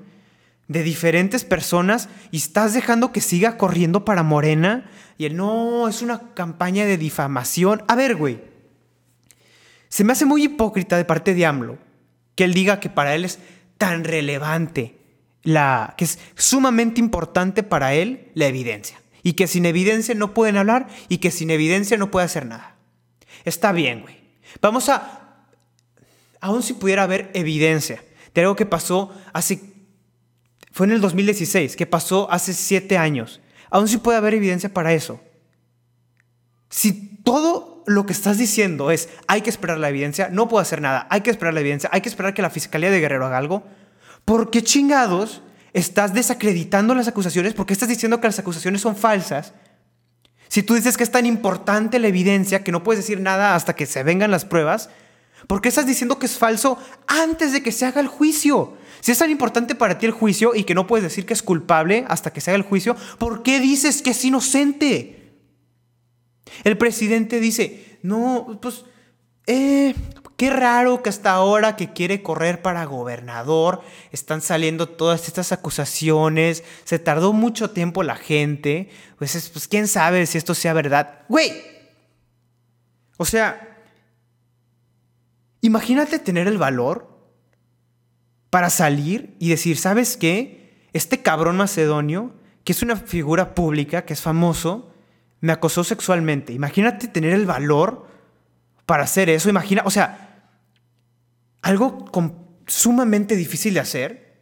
de 0.68 0.82
diferentes 0.82 1.44
personas 1.44 2.08
y 2.32 2.38
estás 2.38 2.74
dejando 2.74 3.12
que 3.12 3.20
siga 3.20 3.56
corriendo 3.56 4.04
para 4.04 4.22
Morena. 4.22 4.90
Y 5.16 5.26
él, 5.26 5.36
no, 5.36 5.88
es 5.88 6.02
una 6.02 6.34
campaña 6.34 6.84
de 6.84 6.98
difamación. 6.98 7.84
A 7.88 7.94
ver, 7.94 8.16
güey. 8.16 8.42
Se 9.88 10.04
me 10.04 10.12
hace 10.12 10.24
muy 10.26 10.44
hipócrita 10.44 10.96
de 10.96 11.04
parte 11.04 11.34
de 11.34 11.46
AMLO 11.46 11.78
que 12.34 12.44
él 12.44 12.52
diga 12.52 12.80
que 12.80 12.90
para 12.90 13.14
él 13.14 13.24
es 13.24 13.38
tan 13.78 14.04
relevante, 14.04 14.98
la, 15.46 15.94
que 15.96 16.04
es 16.04 16.18
sumamente 16.34 17.00
importante 17.00 17.62
para 17.62 17.94
él 17.94 18.32
la 18.34 18.46
evidencia. 18.46 19.00
Y 19.22 19.34
que 19.34 19.46
sin 19.46 19.64
evidencia 19.64 20.14
no 20.14 20.34
pueden 20.34 20.56
hablar 20.56 20.88
y 21.08 21.18
que 21.18 21.30
sin 21.30 21.50
evidencia 21.50 21.96
no 21.96 22.10
puede 22.10 22.26
hacer 22.26 22.46
nada. 22.46 22.74
Está 23.44 23.72
bien, 23.72 24.02
güey. 24.02 24.16
Vamos 24.60 24.88
a... 24.88 25.22
Aún 26.40 26.62
si 26.62 26.74
pudiera 26.74 27.04
haber 27.04 27.30
evidencia 27.32 28.02
de 28.34 28.40
algo 28.42 28.56
que 28.56 28.66
pasó 28.66 29.14
hace... 29.32 29.60
Fue 30.72 30.86
en 30.86 30.92
el 30.92 31.00
2016, 31.00 31.76
que 31.76 31.86
pasó 31.86 32.30
hace 32.30 32.52
siete 32.52 32.98
años. 32.98 33.40
Aún 33.70 33.88
si 33.88 33.98
puede 33.98 34.18
haber 34.18 34.34
evidencia 34.34 34.74
para 34.74 34.92
eso. 34.94 35.20
Si 36.68 37.20
todo 37.22 37.84
lo 37.86 38.04
que 38.04 38.12
estás 38.12 38.36
diciendo 38.36 38.90
es 38.90 39.08
hay 39.28 39.42
que 39.42 39.50
esperar 39.50 39.78
la 39.78 39.88
evidencia, 39.88 40.28
no 40.28 40.48
puedo 40.48 40.60
hacer 40.60 40.80
nada, 40.80 41.06
hay 41.08 41.20
que 41.20 41.30
esperar 41.30 41.54
la 41.54 41.60
evidencia, 41.60 41.88
hay 41.92 42.00
que 42.00 42.08
esperar 42.08 42.34
que 42.34 42.42
la 42.42 42.50
Fiscalía 42.50 42.90
de 42.90 43.00
Guerrero 43.00 43.26
haga 43.26 43.38
algo, 43.38 43.64
¿por 44.26 44.50
qué 44.50 44.62
chingados 44.62 45.40
estás 45.72 46.12
desacreditando 46.12 46.94
las 46.94 47.08
acusaciones? 47.08 47.54
¿Por 47.54 47.64
qué 47.64 47.72
estás 47.72 47.88
diciendo 47.88 48.20
que 48.20 48.28
las 48.28 48.38
acusaciones 48.38 48.82
son 48.82 48.96
falsas? 48.96 49.54
Si 50.48 50.62
tú 50.62 50.74
dices 50.74 50.98
que 50.98 51.04
es 51.04 51.10
tan 51.10 51.24
importante 51.24 51.98
la 51.98 52.08
evidencia 52.08 52.62
que 52.62 52.72
no 52.72 52.82
puedes 52.82 53.02
decir 53.02 53.20
nada 53.20 53.54
hasta 53.54 53.74
que 53.74 53.86
se 53.86 54.02
vengan 54.02 54.30
las 54.30 54.44
pruebas, 54.44 54.90
¿por 55.46 55.62
qué 55.62 55.68
estás 55.68 55.86
diciendo 55.86 56.18
que 56.18 56.26
es 56.26 56.36
falso 56.36 56.76
antes 57.06 57.52
de 57.52 57.62
que 57.62 57.72
se 57.72 57.86
haga 57.86 58.00
el 58.00 58.08
juicio? 58.08 58.76
Si 59.00 59.12
es 59.12 59.18
tan 59.18 59.30
importante 59.30 59.74
para 59.74 59.98
ti 59.98 60.06
el 60.06 60.12
juicio 60.12 60.54
y 60.54 60.64
que 60.64 60.74
no 60.74 60.86
puedes 60.86 61.04
decir 61.04 61.24
que 61.24 61.34
es 61.34 61.42
culpable 61.42 62.04
hasta 62.08 62.32
que 62.32 62.40
se 62.40 62.50
haga 62.50 62.56
el 62.56 62.62
juicio, 62.62 62.96
¿por 63.18 63.42
qué 63.42 63.60
dices 63.60 64.02
que 64.02 64.10
es 64.10 64.24
inocente? 64.24 65.34
El 66.64 66.76
presidente 66.76 67.38
dice, 67.38 67.98
no, 68.02 68.58
pues, 68.60 68.84
eh, 69.46 69.94
Qué 70.36 70.50
raro 70.50 71.02
que 71.02 71.08
hasta 71.08 71.32
ahora 71.32 71.76
que 71.76 71.94
quiere 71.94 72.22
correr 72.22 72.60
para 72.60 72.84
gobernador 72.84 73.80
están 74.12 74.42
saliendo 74.42 74.86
todas 74.86 75.28
estas 75.28 75.50
acusaciones. 75.50 76.62
Se 76.84 76.98
tardó 76.98 77.32
mucho 77.32 77.70
tiempo 77.70 78.02
la 78.02 78.16
gente. 78.16 78.90
Pues, 79.18 79.50
pues 79.50 79.66
quién 79.66 79.88
sabe 79.88 80.26
si 80.26 80.36
esto 80.36 80.54
sea 80.54 80.74
verdad. 80.74 81.22
Güey. 81.30 81.54
O 83.16 83.24
sea, 83.24 83.78
imagínate 85.62 86.18
tener 86.18 86.46
el 86.48 86.58
valor 86.58 87.16
para 88.50 88.68
salir 88.68 89.34
y 89.38 89.48
decir, 89.48 89.78
¿sabes 89.78 90.18
qué? 90.18 90.88
Este 90.92 91.22
cabrón 91.22 91.56
macedonio, 91.56 92.34
que 92.62 92.72
es 92.72 92.82
una 92.82 92.96
figura 92.96 93.54
pública, 93.54 94.04
que 94.04 94.12
es 94.12 94.20
famoso, 94.20 94.92
me 95.40 95.52
acosó 95.52 95.82
sexualmente. 95.82 96.52
Imagínate 96.52 97.08
tener 97.08 97.32
el 97.32 97.46
valor 97.46 98.06
para 98.84 99.04
hacer 99.04 99.30
eso. 99.30 99.48
Imagina, 99.48 99.82
o 99.86 99.90
sea, 99.90 100.25
algo 101.66 102.08
sumamente 102.68 103.34
difícil 103.34 103.74
de 103.74 103.80
hacer 103.80 104.38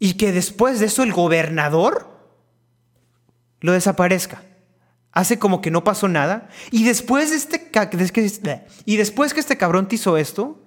y 0.00 0.14
que 0.14 0.32
después 0.32 0.80
de 0.80 0.86
eso 0.86 1.04
el 1.04 1.12
gobernador 1.12 2.10
lo 3.60 3.70
desaparezca. 3.70 4.42
Hace 5.12 5.38
como 5.38 5.60
que 5.60 5.70
no 5.70 5.84
pasó 5.84 6.08
nada 6.08 6.48
y 6.72 6.82
después 6.82 7.30
de 7.30 7.36
este 7.36 7.70
y 8.84 8.96
después 8.96 9.32
que 9.32 9.38
este 9.38 9.56
cabrón 9.56 9.86
te 9.86 9.94
hizo 9.94 10.16
esto, 10.16 10.60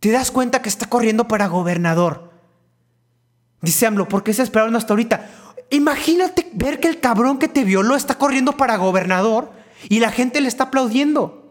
te 0.00 0.10
das 0.10 0.32
cuenta 0.32 0.60
que 0.60 0.68
está 0.68 0.86
corriendo 0.86 1.28
para 1.28 1.46
gobernador. 1.46 2.32
Dice 3.62 3.86
AMLO, 3.86 4.08
¿por 4.08 4.24
qué 4.24 4.34
se 4.34 4.42
esperaron 4.42 4.74
hasta 4.74 4.92
ahorita? 4.92 5.30
Imagínate 5.70 6.50
ver 6.52 6.80
que 6.80 6.88
el 6.88 6.98
cabrón 6.98 7.38
que 7.38 7.46
te 7.46 7.62
violó 7.62 7.94
está 7.94 8.18
corriendo 8.18 8.56
para 8.56 8.76
gobernador 8.76 9.52
y 9.88 10.00
la 10.00 10.10
gente 10.10 10.40
le 10.40 10.48
está 10.48 10.64
aplaudiendo. 10.64 11.43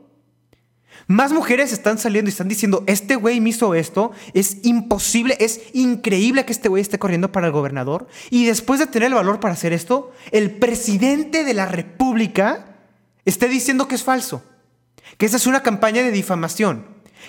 Más 1.08 1.34
mujeres 1.34 1.74
están 1.74 1.98
saliendo 1.98 2.30
y 2.30 2.32
están 2.32 2.48
diciendo, 2.48 2.84
este 2.88 3.16
güey 3.16 3.42
me 3.42 3.50
hizo 3.50 3.76
esto, 3.76 4.12
es 4.34 4.58
imposible, 4.64 5.36
es 5.40 5.62
increíble 5.74 6.46
que 6.46 6.54
este 6.54 6.70
güey 6.70 6.82
esté 6.82 6.98
corriendo 6.98 7.32
para 7.32 7.48
el 7.48 7.54
gobernador. 7.54 8.08
Y 8.30 8.46
después 8.46 8.80
de 8.80 8.88
tener 8.88 9.08
el 9.08 9.16
valor 9.16 9.40
para 9.40 9.54
hacer 9.54 9.74
esto, 9.74 10.12
el 10.32 10.52
presidente 10.52 11.44
de 11.44 11.54
la 11.54 11.66
República 11.66 12.78
esté 13.26 13.50
diciendo 13.50 13.88
que 13.88 13.96
es 13.96 14.04
falso, 14.04 14.44
que 15.18 15.26
esa 15.26 15.38
es 15.38 15.48
una 15.48 15.62
campaña 15.62 16.02
de 16.04 16.12
difamación, 16.12 16.86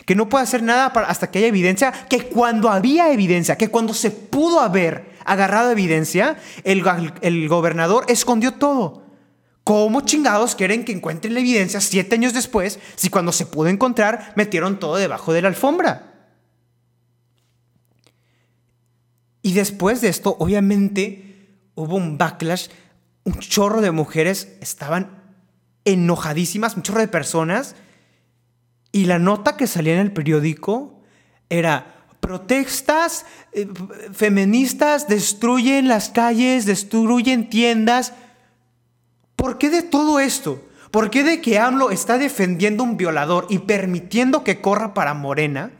que 0.06 0.14
no 0.14 0.28
puede 0.28 0.44
hacer 0.44 0.62
nada 0.62 0.86
hasta 0.86 1.30
que 1.30 1.38
haya 1.38 1.48
evidencia, 1.48 1.92
que 2.08 2.28
cuando 2.28 2.70
había 2.70 3.12
evidencia, 3.12 3.56
que 3.56 3.68
cuando 3.68 3.94
se 3.94 4.10
pudo 4.10 4.60
haber 4.60 5.14
agarrado 5.24 5.70
evidencia, 5.70 6.36
el, 6.62 6.84
el 7.22 7.48
gobernador 7.48 8.04
escondió 8.08 8.54
todo. 8.54 9.03
¿Cómo 9.64 10.02
chingados 10.02 10.54
quieren 10.54 10.84
que 10.84 10.92
encuentren 10.92 11.32
la 11.32 11.40
evidencia 11.40 11.80
siete 11.80 12.14
años 12.14 12.34
después 12.34 12.78
si 12.96 13.08
cuando 13.08 13.32
se 13.32 13.46
pudo 13.46 13.68
encontrar 13.68 14.34
metieron 14.36 14.78
todo 14.78 14.96
debajo 14.96 15.32
de 15.32 15.42
la 15.42 15.48
alfombra? 15.48 16.12
Y 19.40 19.52
después 19.52 20.00
de 20.00 20.08
esto, 20.08 20.36
obviamente, 20.38 21.48
hubo 21.74 21.96
un 21.96 22.16
backlash. 22.16 22.68
Un 23.24 23.38
chorro 23.38 23.80
de 23.80 23.90
mujeres 23.90 24.56
estaban 24.60 25.22
enojadísimas, 25.84 26.76
un 26.76 26.82
chorro 26.82 27.00
de 27.00 27.08
personas. 27.08 27.74
Y 28.90 29.04
la 29.04 29.18
nota 29.18 29.56
que 29.56 29.66
salía 29.66 29.94
en 29.94 30.00
el 30.00 30.12
periódico 30.12 31.02
era, 31.50 32.06
protestas 32.20 33.26
eh, 33.52 33.68
feministas 34.12 35.08
destruyen 35.08 35.88
las 35.88 36.08
calles, 36.08 36.64
destruyen 36.64 37.50
tiendas. 37.50 38.14
¿Por 39.36 39.58
qué 39.58 39.70
de 39.70 39.82
todo 39.82 40.20
esto? 40.20 40.62
¿Por 40.90 41.10
qué 41.10 41.24
de 41.24 41.40
que 41.40 41.58
AMLO 41.58 41.90
está 41.90 42.18
defendiendo 42.18 42.82
un 42.84 42.96
violador 42.96 43.46
y 43.50 43.58
permitiendo 43.58 44.44
que 44.44 44.60
corra 44.60 44.94
para 44.94 45.14
Morena? 45.14 45.72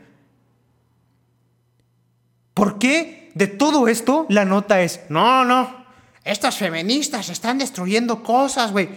¿Por 2.53 2.79
qué 2.79 3.31
de 3.33 3.47
todo 3.47 3.87
esto 3.87 4.25
la 4.29 4.45
nota 4.45 4.81
es, 4.81 5.01
no, 5.09 5.45
no, 5.45 5.85
estas 6.23 6.57
feministas 6.57 7.29
están 7.29 7.59
destruyendo 7.59 8.23
cosas, 8.23 8.71
güey? 8.71 8.89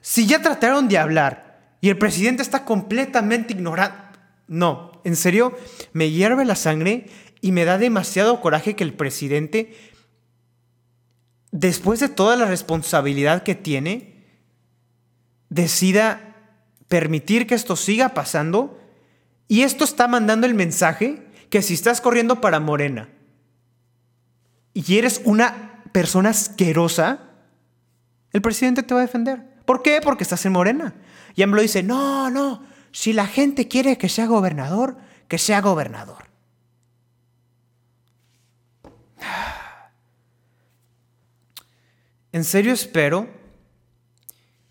Si 0.00 0.26
ya 0.26 0.40
trataron 0.40 0.88
de 0.88 0.98
hablar 0.98 1.76
y 1.80 1.90
el 1.90 1.98
presidente 1.98 2.42
está 2.42 2.64
completamente 2.64 3.52
ignorado. 3.52 3.92
No, 4.46 4.92
en 5.04 5.16
serio, 5.16 5.56
me 5.92 6.10
hierve 6.10 6.44
la 6.44 6.56
sangre 6.56 7.06
y 7.40 7.52
me 7.52 7.64
da 7.66 7.76
demasiado 7.76 8.40
coraje 8.40 8.76
que 8.76 8.84
el 8.84 8.94
presidente 8.94 9.76
después 11.54 12.00
de 12.00 12.08
toda 12.08 12.34
la 12.34 12.46
responsabilidad 12.46 13.44
que 13.44 13.54
tiene, 13.54 14.24
decida 15.50 16.34
permitir 16.88 17.46
que 17.46 17.54
esto 17.54 17.76
siga 17.76 18.08
pasando 18.08 18.80
y 19.46 19.62
esto 19.62 19.84
está 19.84 20.08
mandando 20.08 20.48
el 20.48 20.54
mensaje 20.54 21.28
que 21.50 21.62
si 21.62 21.74
estás 21.74 22.00
corriendo 22.00 22.40
para 22.40 22.58
Morena 22.58 23.08
y 24.72 24.98
eres 24.98 25.20
una 25.24 25.84
persona 25.92 26.30
asquerosa, 26.30 27.20
el 28.32 28.42
presidente 28.42 28.82
te 28.82 28.92
va 28.92 29.00
a 29.00 29.06
defender. 29.06 29.62
¿Por 29.64 29.80
qué? 29.80 30.00
Porque 30.02 30.24
estás 30.24 30.44
en 30.44 30.52
Morena. 30.52 30.92
Y 31.36 31.42
AMLO 31.42 31.62
dice, 31.62 31.84
no, 31.84 32.30
no, 32.30 32.64
si 32.90 33.12
la 33.12 33.28
gente 33.28 33.68
quiere 33.68 33.96
que 33.96 34.08
sea 34.08 34.26
gobernador, 34.26 34.96
que 35.28 35.38
sea 35.38 35.60
gobernador. 35.60 36.24
En 42.34 42.42
serio 42.42 42.72
espero 42.72 43.28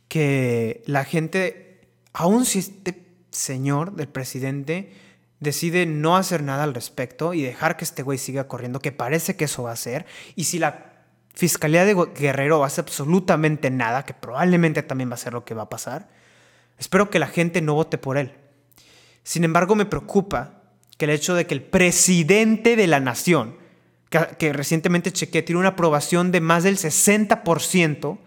que 0.09 0.83
la 0.85 1.05
gente, 1.05 1.87
aun 2.11 2.43
si 2.43 2.59
este 2.59 3.05
señor 3.31 3.93
del 3.93 4.09
presidente 4.09 4.91
decide 5.39 5.85
no 5.85 6.17
hacer 6.17 6.43
nada 6.43 6.65
al 6.65 6.73
respecto 6.73 7.33
y 7.33 7.41
dejar 7.41 7.77
que 7.77 7.85
este 7.85 8.03
güey 8.03 8.17
siga 8.17 8.49
corriendo, 8.49 8.81
que 8.81 8.91
parece 8.91 9.37
que 9.37 9.45
eso 9.45 9.63
va 9.63 9.71
a 9.71 9.77
ser, 9.77 10.05
y 10.35 10.43
si 10.43 10.59
la 10.59 10.91
Fiscalía 11.35 11.85
de 11.85 11.93
Guerrero 12.13 12.65
hace 12.65 12.81
absolutamente 12.81 13.71
nada, 13.71 14.03
que 14.03 14.13
probablemente 14.13 14.83
también 14.83 15.09
va 15.09 15.13
a 15.13 15.17
ser 15.17 15.31
lo 15.31 15.45
que 15.45 15.53
va 15.53 15.63
a 15.63 15.69
pasar, 15.69 16.09
espero 16.77 17.09
que 17.09 17.17
la 17.17 17.27
gente 17.27 17.61
no 17.61 17.75
vote 17.75 17.97
por 17.97 18.17
él. 18.17 18.33
Sin 19.23 19.45
embargo, 19.45 19.75
me 19.75 19.85
preocupa 19.85 20.63
que 20.97 21.05
el 21.05 21.11
hecho 21.11 21.33
de 21.33 21.47
que 21.47 21.53
el 21.53 21.63
presidente 21.63 22.75
de 22.75 22.87
la 22.87 22.99
nación, 22.99 23.62
que, 24.19 24.53
recientemente 24.53 25.11
chequeé, 25.11 25.41
tiene 25.41 25.59
una 25.59 25.69
aprobación 25.69 26.31
de 26.31 26.39
más 26.41 26.63
del 26.63 26.77
60%, 26.77 28.19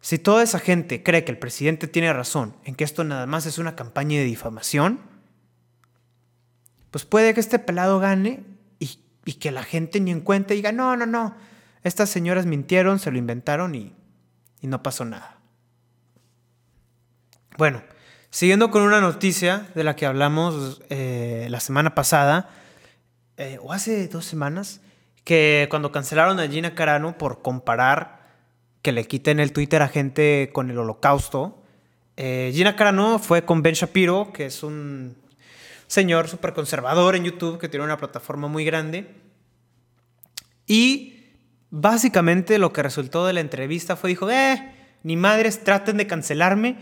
si 0.00 0.18
toda 0.18 0.42
esa 0.42 0.58
gente 0.58 1.02
cree 1.02 1.24
que 1.24 1.32
el 1.32 1.38
presidente 1.38 1.86
tiene 1.86 2.12
razón 2.12 2.56
en 2.64 2.74
que 2.74 2.84
esto 2.84 3.04
nada 3.04 3.24
más 3.26 3.46
es 3.46 3.58
una 3.58 3.76
campaña 3.76 4.18
de 4.18 4.24
difamación, 4.24 5.00
pues 6.90 7.04
puede 7.04 7.32
que 7.32 7.40
este 7.40 7.58
pelado 7.58 7.98
gane 7.98 8.42
y, 8.78 8.98
que 9.34 9.52
la 9.52 9.62
gente 9.62 10.00
ni 10.00 10.10
en 10.10 10.20
cuenta 10.20 10.52
diga, 10.52 10.72
no, 10.72 10.96
no, 10.96 11.06
no, 11.06 11.34
estas 11.84 12.10
señoras 12.10 12.44
mintieron, 12.44 12.98
se 12.98 13.10
lo 13.10 13.18
inventaron 13.18 13.74
y, 13.74 13.94
y 14.60 14.66
no 14.66 14.82
pasó 14.82 15.04
nada. 15.04 15.38
Bueno, 17.56 17.82
siguiendo 18.30 18.70
con 18.70 18.82
una 18.82 19.00
noticia 19.00 19.68
de 19.74 19.84
la 19.84 19.94
que 19.94 20.04
hablamos 20.04 20.82
eh, 20.90 21.46
la 21.48 21.60
semana 21.60 21.94
pasada, 21.94 22.50
eh, 23.36 23.58
o 23.62 23.72
hace 23.72 24.08
dos 24.08 24.24
semanas, 24.24 24.80
que 25.24 25.66
cuando 25.70 25.92
cancelaron 25.92 26.40
a 26.40 26.48
Gina 26.48 26.74
Carano 26.74 27.16
por 27.16 27.42
comparar 27.42 28.22
que 28.82 28.92
le 28.92 29.06
quiten 29.06 29.40
el 29.40 29.52
Twitter 29.52 29.82
a 29.82 29.88
gente 29.88 30.50
con 30.52 30.70
el 30.70 30.78
holocausto, 30.78 31.62
eh, 32.16 32.50
Gina 32.54 32.76
Carano 32.76 33.18
fue 33.18 33.44
con 33.44 33.62
Ben 33.62 33.74
Shapiro, 33.74 34.32
que 34.32 34.46
es 34.46 34.62
un 34.62 35.16
señor 35.86 36.28
súper 36.28 36.52
conservador 36.52 37.16
en 37.16 37.24
YouTube, 37.24 37.58
que 37.58 37.68
tiene 37.68 37.84
una 37.84 37.96
plataforma 37.96 38.48
muy 38.48 38.64
grande. 38.64 39.14
Y 40.66 41.30
básicamente 41.70 42.58
lo 42.58 42.72
que 42.72 42.82
resultó 42.82 43.26
de 43.26 43.32
la 43.32 43.40
entrevista 43.40 43.96
fue, 43.96 44.10
dijo, 44.10 44.30
eh, 44.30 44.74
ni 45.02 45.16
madres 45.16 45.64
traten 45.64 45.96
de 45.96 46.06
cancelarme. 46.06 46.76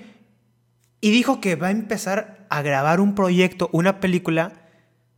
Y 1.01 1.11
dijo 1.11 1.41
que 1.41 1.57
va 1.57 1.69
a 1.69 1.71
empezar 1.73 2.47
a 2.51 2.63
grabar 2.63 3.01
un 3.01 3.15
proyecto, 3.15 3.71
una 3.73 4.01
película 4.01 4.60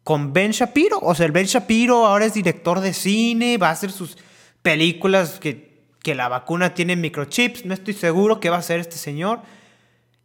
con 0.05 0.33
Ben 0.33 0.53
Shapiro. 0.53 0.99
O 1.01 1.15
sea, 1.15 1.27
el 1.27 1.33
Ben 1.33 1.47
Shapiro 1.47 2.07
ahora 2.07 2.27
es 2.27 2.35
director 2.35 2.81
de 2.81 2.93
cine, 2.93 3.59
va 3.59 3.69
a 3.69 3.73
hacer 3.73 3.91
sus 3.91 4.19
películas 4.63 5.39
que, 5.39 5.85
que 6.03 6.15
la 6.15 6.29
vacuna 6.29 6.75
tiene 6.75 6.97
microchips. 6.97 7.65
No 7.65 7.75
estoy 7.75 7.95
seguro 7.95 8.41
qué 8.41 8.51
va 8.51 8.57
a 8.57 8.61
hacer 8.61 8.81
este 8.81 8.97
señor. 8.97 9.41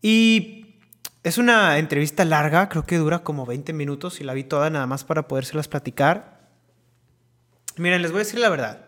Y 0.02 0.76
es 1.24 1.38
una 1.38 1.78
entrevista 1.78 2.24
larga, 2.26 2.70
creo 2.70 2.84
que 2.84 2.98
dura 2.98 3.20
como 3.20 3.46
20 3.46 3.74
minutos 3.74 4.22
y 4.22 4.24
la 4.24 4.34
vi 4.34 4.44
toda 4.44 4.70
nada 4.70 4.88
más 4.88 5.04
para 5.04 5.28
podérselas 5.28 5.68
platicar. 5.68 6.38
Miren, 7.78 8.02
les 8.02 8.12
voy 8.12 8.22
a 8.22 8.24
decir 8.24 8.40
la 8.40 8.50
verdad. 8.50 8.86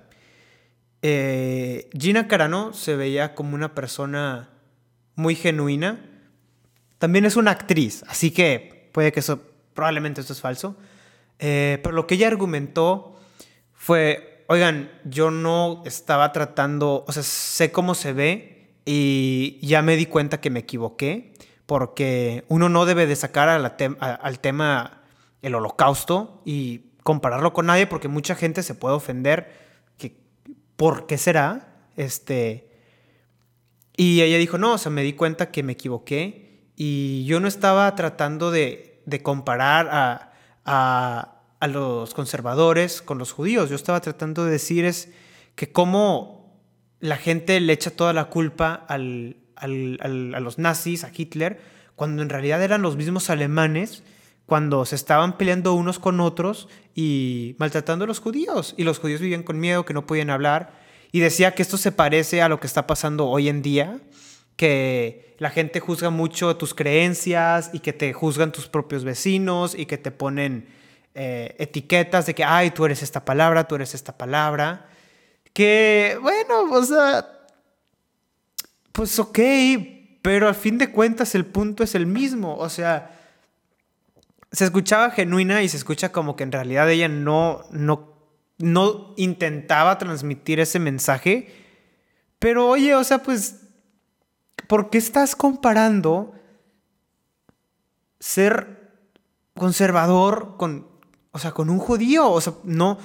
Eh, 1.01 1.89
Gina 1.97 2.27
Carano 2.27 2.73
se 2.73 2.95
veía 2.95 3.35
como 3.35 3.55
una 3.55 3.73
persona 3.73 4.49
muy 5.15 5.35
genuina. 5.35 6.05
También 6.97 7.25
es 7.25 7.35
una 7.35 7.51
actriz, 7.51 8.03
así 8.07 8.31
que 8.31 8.89
puede 8.93 9.11
que 9.11 9.21
eso 9.21 9.48
probablemente 9.79 10.19
esto 10.19 10.33
es 10.33 10.41
falso, 10.41 10.75
eh, 11.39 11.79
pero 11.81 11.95
lo 11.95 12.05
que 12.05 12.15
ella 12.15 12.27
argumentó 12.27 13.15
fue, 13.71 14.43
oigan, 14.49 14.91
yo 15.05 15.31
no 15.31 15.83
estaba 15.85 16.33
tratando, 16.33 17.05
o 17.07 17.11
sea, 17.13 17.23
sé 17.23 17.71
cómo 17.71 17.95
se 17.95 18.11
ve 18.11 18.73
y 18.83 19.57
ya 19.61 19.81
me 19.81 19.95
di 19.95 20.05
cuenta 20.05 20.41
que 20.41 20.49
me 20.49 20.59
equivoqué, 20.59 21.33
porque 21.65 22.43
uno 22.49 22.67
no 22.67 22.85
debe 22.85 23.07
de 23.07 23.15
sacar 23.15 23.47
al 23.47 24.39
tema 24.41 25.03
el 25.41 25.55
holocausto 25.55 26.41
y 26.43 26.89
compararlo 27.03 27.53
con 27.53 27.67
nadie, 27.67 27.87
porque 27.87 28.09
mucha 28.09 28.35
gente 28.35 28.63
se 28.63 28.75
puede 28.75 28.95
ofender, 28.95 29.49
¿por 30.75 31.07
qué 31.07 31.17
será? 31.17 31.85
Este, 31.95 32.69
y 33.95 34.23
ella 34.23 34.37
dijo, 34.39 34.57
no, 34.57 34.73
o 34.73 34.77
sea, 34.77 34.91
me 34.91 35.03
di 35.03 35.13
cuenta 35.13 35.51
que 35.51 35.63
me 35.63 35.71
equivoqué 35.71 36.65
y 36.75 37.23
yo 37.23 37.39
no 37.39 37.47
estaba 37.47 37.95
tratando 37.95 38.51
de 38.51 38.88
de 39.09 39.21
comparar 39.21 39.89
a, 39.91 40.31
a, 40.65 41.67
los 41.67 42.13
conservadores 42.13 43.01
con 43.01 43.17
los 43.17 43.31
judíos. 43.31 43.69
Yo 43.69 43.75
estaba 43.75 43.99
tratando 44.01 44.45
de 44.45 44.51
decir 44.51 44.85
es 44.85 45.09
que 45.55 45.71
cómo 45.71 46.57
la 46.99 47.17
gente 47.17 47.59
le 47.59 47.73
echa 47.73 47.91
toda 47.91 48.13
la 48.13 48.25
culpa 48.25 48.85
al, 48.87 49.37
al, 49.55 49.99
a 50.01 50.39
los 50.39 50.57
nazis, 50.57 51.03
a 51.03 51.11
Hitler, 51.13 51.59
cuando 51.95 52.21
en 52.21 52.29
realidad 52.29 52.63
eran 52.63 52.81
los 52.81 52.95
mismos 52.95 53.29
alemanes 53.29 54.03
cuando 54.49 54.83
se 54.83 54.95
estaban 54.95 55.37
peleando 55.37 55.73
unos 55.75 55.99
con 55.99 56.19
otros 56.19 56.67
y 56.95 57.55
maltratando 57.59 58.03
a 58.03 58.07
los 58.07 58.19
judíos. 58.19 58.73
Y 58.75 58.83
los 58.83 58.99
judíos 58.99 59.21
vivían 59.21 59.43
con 59.43 59.59
miedo, 59.59 59.85
que 59.85 59.93
no 59.93 60.07
podían 60.07 60.31
hablar. 60.31 60.73
Y 61.11 61.19
decía 61.19 61.53
que 61.53 61.61
esto 61.61 61.77
se 61.77 61.91
parece 61.93 62.41
a 62.41 62.49
lo 62.49 62.59
que 62.59 62.67
está 62.67 62.87
pasando 62.87 63.27
hoy 63.27 63.47
en 63.47 63.61
día, 63.61 64.01
que 64.59 65.35
la 65.37 65.51
gente 65.51 65.79
juzga 65.79 66.09
mucho 66.09 66.57
tus 66.57 66.73
creencias 66.73 67.69
y 67.71 67.79
que 67.79 67.93
te 67.93 68.11
juzgan 68.11 68.51
tus 68.51 68.67
propios 68.67 69.05
vecinos 69.05 69.73
y 69.73 69.85
que 69.85 69.97
te 69.97 70.11
ponen 70.11 70.67
eh, 71.15 71.55
etiquetas 71.59 72.25
de 72.25 72.35
que, 72.35 72.43
ay, 72.43 72.71
tú 72.71 72.83
eres 72.83 73.01
esta 73.01 73.23
palabra, 73.23 73.69
tú 73.69 73.75
eres 73.75 73.95
esta 73.95 74.17
palabra. 74.17 74.89
Que, 75.53 76.17
bueno, 76.21 76.69
o 76.73 76.83
sea, 76.83 77.25
pues 78.91 79.17
ok, 79.17 79.39
pero 80.21 80.49
al 80.49 80.55
fin 80.55 80.77
de 80.77 80.91
cuentas 80.91 81.35
el 81.35 81.45
punto 81.45 81.85
es 81.85 81.95
el 81.95 82.05
mismo. 82.05 82.57
O 82.57 82.67
sea, 82.67 83.17
se 84.51 84.65
escuchaba 84.65 85.11
genuina 85.11 85.63
y 85.63 85.69
se 85.69 85.77
escucha 85.77 86.11
como 86.11 86.35
que 86.35 86.43
en 86.43 86.51
realidad 86.51 86.89
ella 86.89 87.07
no, 87.07 87.63
no, 87.71 88.13
no 88.57 89.13
intentaba 89.15 89.97
transmitir 89.97 90.59
ese 90.59 90.79
mensaje. 90.79 91.47
Pero 92.39 92.67
oye, 92.67 92.93
o 92.93 93.05
sea, 93.05 93.19
pues 93.19 93.68
¿por 94.67 94.89
qué 94.89 94.97
estás 94.97 95.35
comparando 95.35 96.33
ser 98.19 98.91
conservador 99.55 100.55
con, 100.57 100.87
o 101.31 101.39
sea, 101.39 101.51
con 101.51 101.69
un 101.69 101.79
judío? 101.79 102.29
O 102.29 102.41
sea, 102.41 102.53
no, 102.63 102.97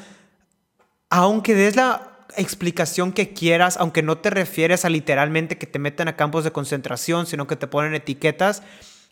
aunque 1.11 1.55
des 1.55 1.77
la 1.77 2.27
explicación 2.37 3.13
que 3.13 3.33
quieras, 3.33 3.77
aunque 3.77 4.03
no 4.03 4.19
te 4.19 4.31
refieres 4.31 4.85
a 4.85 4.91
literalmente 4.91 5.59
que 5.59 5.67
te 5.67 5.79
metan 5.79 6.09
a 6.09 6.17
campos 6.17 6.45
de 6.45 6.51
concentración, 6.51 7.27
sino 7.27 7.47
que 7.47 7.57
te 7.57 7.67
ponen 7.67 7.95
etiquetas, 7.95 8.63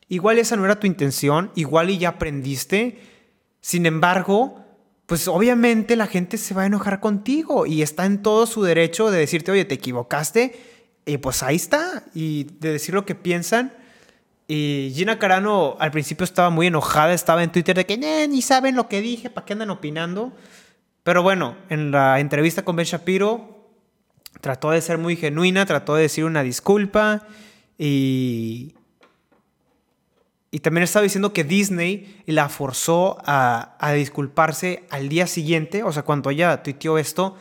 igual 0.08 0.38
esa 0.38 0.56
no 0.56 0.64
era 0.64 0.80
tu 0.80 0.86
intención, 0.86 1.50
igual 1.54 1.90
y 1.90 1.98
ya 1.98 2.10
aprendiste. 2.10 2.98
Sin 3.60 3.86
embargo, 3.86 4.64
pues 5.06 5.28
obviamente 5.28 5.94
la 5.94 6.06
gente 6.06 6.38
se 6.38 6.54
va 6.54 6.62
a 6.62 6.66
enojar 6.66 7.00
contigo 7.00 7.66
y 7.66 7.82
está 7.82 8.06
en 8.06 8.22
todo 8.22 8.46
su 8.46 8.62
derecho 8.62 9.10
de 9.10 9.20
decirte, 9.20 9.52
oye, 9.52 9.64
te 9.64 9.74
equivocaste 9.74 10.71
y 11.04 11.18
pues 11.18 11.42
ahí 11.42 11.56
está, 11.56 12.04
y 12.14 12.44
de 12.60 12.72
decir 12.72 12.94
lo 12.94 13.04
que 13.04 13.14
piensan. 13.14 13.72
Y 14.48 14.92
Gina 14.94 15.18
Carano 15.18 15.76
al 15.78 15.90
principio 15.90 16.24
estaba 16.24 16.50
muy 16.50 16.66
enojada, 16.66 17.12
estaba 17.12 17.42
en 17.42 17.52
Twitter 17.52 17.76
de 17.76 17.86
que 17.86 17.96
ni 18.28 18.42
saben 18.42 18.76
lo 18.76 18.88
que 18.88 19.00
dije, 19.00 19.30
¿para 19.30 19.44
qué 19.44 19.54
andan 19.54 19.70
opinando? 19.70 20.32
Pero 21.02 21.22
bueno, 21.22 21.56
en 21.68 21.90
la 21.90 22.20
entrevista 22.20 22.64
con 22.64 22.76
Ben 22.76 22.86
Shapiro 22.86 23.70
trató 24.40 24.70
de 24.70 24.80
ser 24.80 24.98
muy 24.98 25.16
genuina, 25.16 25.66
trató 25.66 25.94
de 25.94 26.02
decir 26.02 26.24
una 26.24 26.42
disculpa 26.42 27.26
y, 27.78 28.74
y 30.50 30.60
también 30.60 30.84
estaba 30.84 31.02
diciendo 31.02 31.32
que 31.32 31.44
Disney 31.44 32.22
la 32.26 32.48
forzó 32.48 33.18
a, 33.24 33.76
a 33.78 33.92
disculparse 33.92 34.84
al 34.90 35.08
día 35.08 35.26
siguiente, 35.26 35.82
o 35.82 35.92
sea, 35.92 36.02
cuando 36.02 36.30
ella 36.30 36.62
tuiteó 36.62 36.98
esto, 36.98 37.36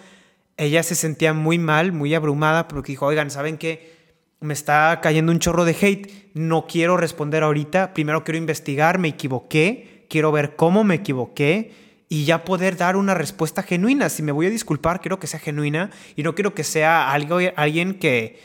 ella 0.62 0.84
se 0.84 0.94
sentía 0.94 1.34
muy 1.34 1.58
mal, 1.58 1.92
muy 1.92 2.14
abrumada, 2.14 2.68
porque 2.68 2.92
dijo, 2.92 3.08
oigan, 3.08 3.32
¿saben 3.32 3.58
qué? 3.58 3.96
Me 4.40 4.54
está 4.54 5.00
cayendo 5.02 5.32
un 5.32 5.40
chorro 5.40 5.66
de 5.66 5.76
hate, 5.80 6.12
no 6.36 6.68
quiero 6.68 6.98
responder 6.98 7.42
ahorita, 7.42 7.94
primero 7.94 8.24
quiero 8.24 8.38
investigar, 8.38 9.00
me 9.00 9.08
equivoqué, 9.08 10.06
quiero 10.08 10.32
ver 10.32 10.56
cómo 10.56 10.84
me 10.84 10.96
equivoqué 10.96 11.72
y 12.10 12.26
ya 12.26 12.44
poder 12.44 12.78
dar 12.78 12.96
una 12.96 13.16
respuesta 13.16 13.64
genuina. 13.64 14.10
Si 14.10 14.22
me 14.22 14.32
voy 14.32 14.46
a 14.46 14.50
disculpar, 14.52 15.02
quiero 15.02 15.20
que 15.20 15.28
sea 15.28 15.40
genuina 15.40 15.90
y 16.16 16.22
no 16.22 16.36
quiero 16.36 16.54
que 16.54 16.64
sea 16.64 17.12
algo, 17.12 17.40
alguien 17.56 17.96
que, 17.96 18.40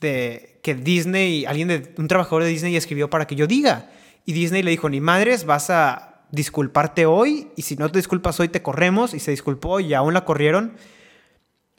de, 0.00 0.58
que 0.62 0.74
Disney, 0.74 1.46
alguien 1.46 1.68
de, 1.68 1.94
un 1.96 2.08
trabajador 2.08 2.42
de 2.42 2.50
Disney 2.50 2.76
escribió 2.76 3.08
para 3.08 3.26
que 3.26 3.34
yo 3.34 3.46
diga. 3.46 3.90
Y 4.26 4.34
Disney 4.34 4.62
le 4.62 4.72
dijo, 4.72 4.90
ni 4.90 5.00
madres, 5.00 5.46
vas 5.46 5.70
a 5.70 6.24
disculparte 6.32 7.06
hoy 7.06 7.48
y 7.56 7.62
si 7.62 7.76
no 7.76 7.90
te 7.90 7.98
disculpas 7.98 8.40
hoy 8.40 8.48
te 8.48 8.62
corremos 8.62 9.14
y 9.14 9.20
se 9.20 9.30
disculpó 9.30 9.80
y 9.80 9.94
aún 9.94 10.12
la 10.12 10.26
corrieron. 10.26 10.72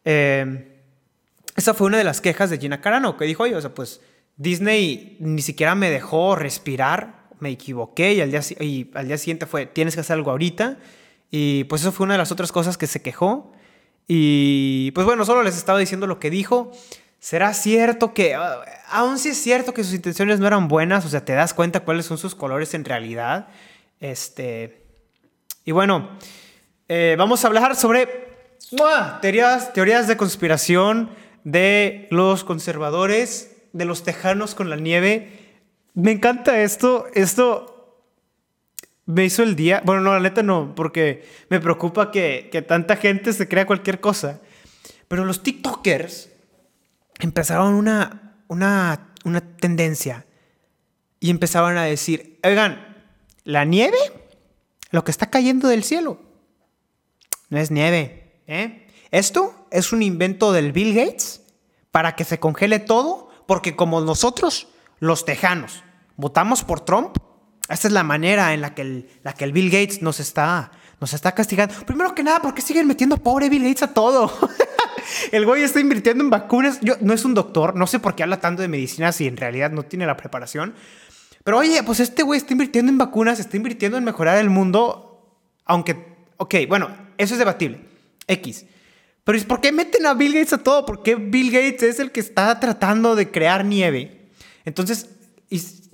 Eh, 0.06 0.82
esa 1.56 1.74
fue 1.74 1.88
una 1.88 1.98
de 1.98 2.04
las 2.04 2.22
quejas 2.22 2.50
de 2.50 2.58
Gina 2.58 2.82
Carano, 2.82 3.18
que 3.18 3.26
dijo, 3.26 3.44
oye, 3.44 3.56
o 3.56 3.62
sea, 3.62 3.74
pues 3.74 4.02
Disney 4.38 5.18
ni 5.20 5.42
siquiera 5.42 5.76
me 5.76 5.89
dejó 5.89 6.36
respirar, 6.36 7.24
me 7.39 7.50
equivoqué 7.50 8.13
y 8.13 8.22
al 8.22 8.32
día, 8.32 8.42
y 8.60 8.89
al 8.94 9.08
día 9.08 9.18
siguiente 9.18 9.46
fue, 9.46 9.66
tienes 9.66 9.96
que 9.96 10.02
hacer 10.02 10.16
algo 10.16 10.32
ahorita. 10.32 10.78
Y 11.30 11.66
pues 11.66 11.82
eso 11.82 11.92
fue 11.92 12.06
una 12.06 12.13
de 12.16 12.20
las 12.20 12.32
otras 12.32 12.52
cosas 12.52 12.78
que 12.78 12.88
se 12.88 13.02
quejó. 13.02 13.52
Y 14.08 14.92
pues 14.92 15.06
bueno, 15.06 15.26
solo 15.26 15.44
les 15.44 15.58
estaba 15.58 15.80
diciendo 15.80 16.08
lo 16.08 16.20
que 16.20 16.30
dijo. 16.30 16.72
¿Será 17.20 17.54
cierto 17.54 18.13
que, 18.13 18.36
ah, 18.36 18.62
aún 18.89 19.18
si 19.18 19.30
es 19.30 19.38
cierto 19.38 19.74
que 19.74 19.84
sus 19.84 19.94
intenciones 19.94 20.39
no 20.39 20.48
eran 20.48 20.68
buenas, 20.68 21.06
o 21.06 21.10
sea, 21.10 21.24
te 21.24 21.34
das 21.34 21.54
cuenta 21.54 21.80
cuáles 21.82 22.06
son 22.06 22.18
sus 22.18 22.36
colores 22.36 22.74
en 22.74 22.84
realidad? 22.84 23.48
Este, 24.00 24.86
y 25.63 25.72
bueno, 25.72 26.18
eh, 26.89 27.16
vamos 27.18 27.44
a 27.44 27.48
hablar 27.48 27.78
sobre 27.78 28.33
Teorías, 28.69 29.73
teorías 29.73 30.08
de 30.08 30.17
conspiración 30.17 31.10
de 31.43 32.08
los 32.12 32.43
conservadores, 32.43 33.56
de 33.73 33.86
los 33.86 34.04
tejanos 34.04 34.56
con 34.56 34.69
la 34.69 34.76
nieve. 34.76 35.60
Me 35.93 36.12
encanta 36.12 36.62
esto. 36.62 37.08
Esto 37.13 37.73
me 39.06 39.26
hizo 39.26 39.43
el 39.43 39.56
día. 39.56 39.82
Bueno, 39.86 40.02
no, 40.02 40.13
la 40.13 40.19
neta 40.19 40.43
no, 40.43 40.73
porque 40.76 41.28
me 41.49 41.60
preocupa 41.60 42.12
que, 42.12 42.49
que 42.52 42.62
tanta 42.62 42.95
gente 42.95 43.34
se 43.34 43.47
crea 43.47 43.67
cualquier 43.67 43.99
cosa. 43.99 44.41
Pero 45.08 45.26
los 45.26 45.43
TikTokers 45.43 46.30
empezaron 47.19 47.73
una, 47.73 48.38
una, 48.47 49.13
una 49.26 49.41
tendencia 49.41 50.26
y 51.19 51.30
empezaban 51.30 51.78
a 51.78 51.84
decir, 51.84 52.39
oigan, 52.43 52.97
la 53.43 53.65
nieve, 53.65 53.97
lo 54.91 55.04
que 55.04 55.12
está 55.12 55.30
cayendo 55.30 55.67
del 55.67 55.84
cielo, 55.84 56.19
no 57.49 57.60
es 57.60 57.71
nieve. 57.71 58.23
¿Eh? 58.47 58.88
Esto 59.12 59.67
es 59.71 59.93
un 59.93 60.01
invento 60.01 60.51
del 60.51 60.71
Bill 60.71 60.93
Gates 60.95 61.41
para 61.91 62.15
que 62.15 62.23
se 62.23 62.39
congele 62.39 62.79
todo, 62.79 63.29
porque 63.45 63.75
como 63.75 64.01
nosotros, 64.01 64.67
los 64.99 65.25
tejanos, 65.25 65.84
votamos 66.15 66.63
por 66.63 66.79
Trump, 66.79 67.17
esta 67.69 67.88
es 67.88 67.93
la 67.93 68.03
manera 68.03 68.53
en 68.53 68.62
la 68.62 68.73
que 68.73 68.82
el, 68.82 69.10
la 69.23 69.34
que 69.34 69.45
el 69.45 69.53
Bill 69.53 69.69
Gates 69.69 70.01
nos 70.01 70.19
está, 70.19 70.71
nos 70.99 71.13
está 71.13 71.34
castigando. 71.34 71.73
Primero 71.86 72.13
que 72.13 72.23
nada, 72.23 72.41
porque 72.41 72.62
siguen 72.62 72.88
metiendo 72.88 73.17
pobre 73.17 73.49
Bill 73.49 73.63
Gates 73.63 73.84
a 73.84 73.93
todo. 73.93 74.32
el 75.32 75.45
güey 75.45 75.63
está 75.63 75.79
invirtiendo 75.79 76.23
en 76.23 76.29
vacunas. 76.29 76.79
Yo, 76.82 76.95
no 76.99 77.13
es 77.13 77.23
un 77.23 77.34
doctor, 77.34 77.75
no 77.75 77.88
sé 77.88 77.99
por 77.99 78.15
qué 78.15 78.23
habla 78.23 78.41
tanto 78.41 78.62
de 78.62 78.67
medicina 78.67 79.12
si 79.12 79.27
en 79.27 79.38
realidad 79.38 79.71
no 79.71 79.84
tiene 79.84 80.06
la 80.06 80.17
preparación. 80.17 80.73
Pero 81.43 81.58
oye, 81.58 81.84
pues 81.84 81.99
este 81.99 82.23
güey 82.23 82.38
está 82.38 82.53
invirtiendo 82.53 82.91
en 82.91 82.97
vacunas, 82.97 83.39
está 83.39 83.58
invirtiendo 83.58 83.97
en 83.97 84.03
mejorar 84.03 84.38
el 84.38 84.49
mundo, 84.49 85.38
aunque, 85.65 86.15
ok, 86.38 86.56
bueno, 86.67 86.89
eso 87.17 87.34
es 87.34 87.39
debatible. 87.39 87.92
X. 88.28 88.66
Pero 89.24 89.40
por 89.48 89.62
qué 89.62 89.72
meten 89.72 90.06
a 90.06 90.14
Bill 90.14 90.34
Gates 90.34 90.54
a 90.54 90.58
todo? 90.64 90.86
Porque 90.86 91.16
Bill 91.16 91.52
Gates 91.52 91.84
es 91.84 92.00
el 92.00 92.12
que 92.12 92.20
está 92.20 92.60
tratando 92.60 93.16
de 93.16 93.32
crear 93.32 93.64
nieve. 93.64 94.28
Entonces, 94.66 95.10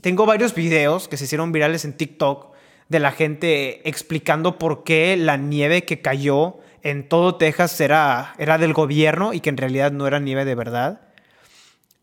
tengo 0.01 0.25
varios 0.25 0.55
videos 0.55 1.07
que 1.07 1.17
se 1.17 1.25
hicieron 1.25 1.51
virales 1.51 1.85
en 1.85 1.93
TikTok 1.93 2.53
de 2.87 2.99
la 2.99 3.11
gente 3.11 3.87
explicando 3.87 4.57
por 4.57 4.83
qué 4.83 5.15
la 5.15 5.37
nieve 5.37 5.83
que 5.83 6.01
cayó 6.01 6.57
en 6.81 7.07
todo 7.07 7.35
Texas 7.35 7.79
era, 7.81 8.33
era 8.39 8.57
del 8.57 8.73
gobierno 8.73 9.33
y 9.33 9.41
que 9.41 9.49
en 9.49 9.57
realidad 9.57 9.91
no 9.91 10.07
era 10.07 10.19
nieve 10.19 10.45
de 10.45 10.55
verdad. 10.55 11.01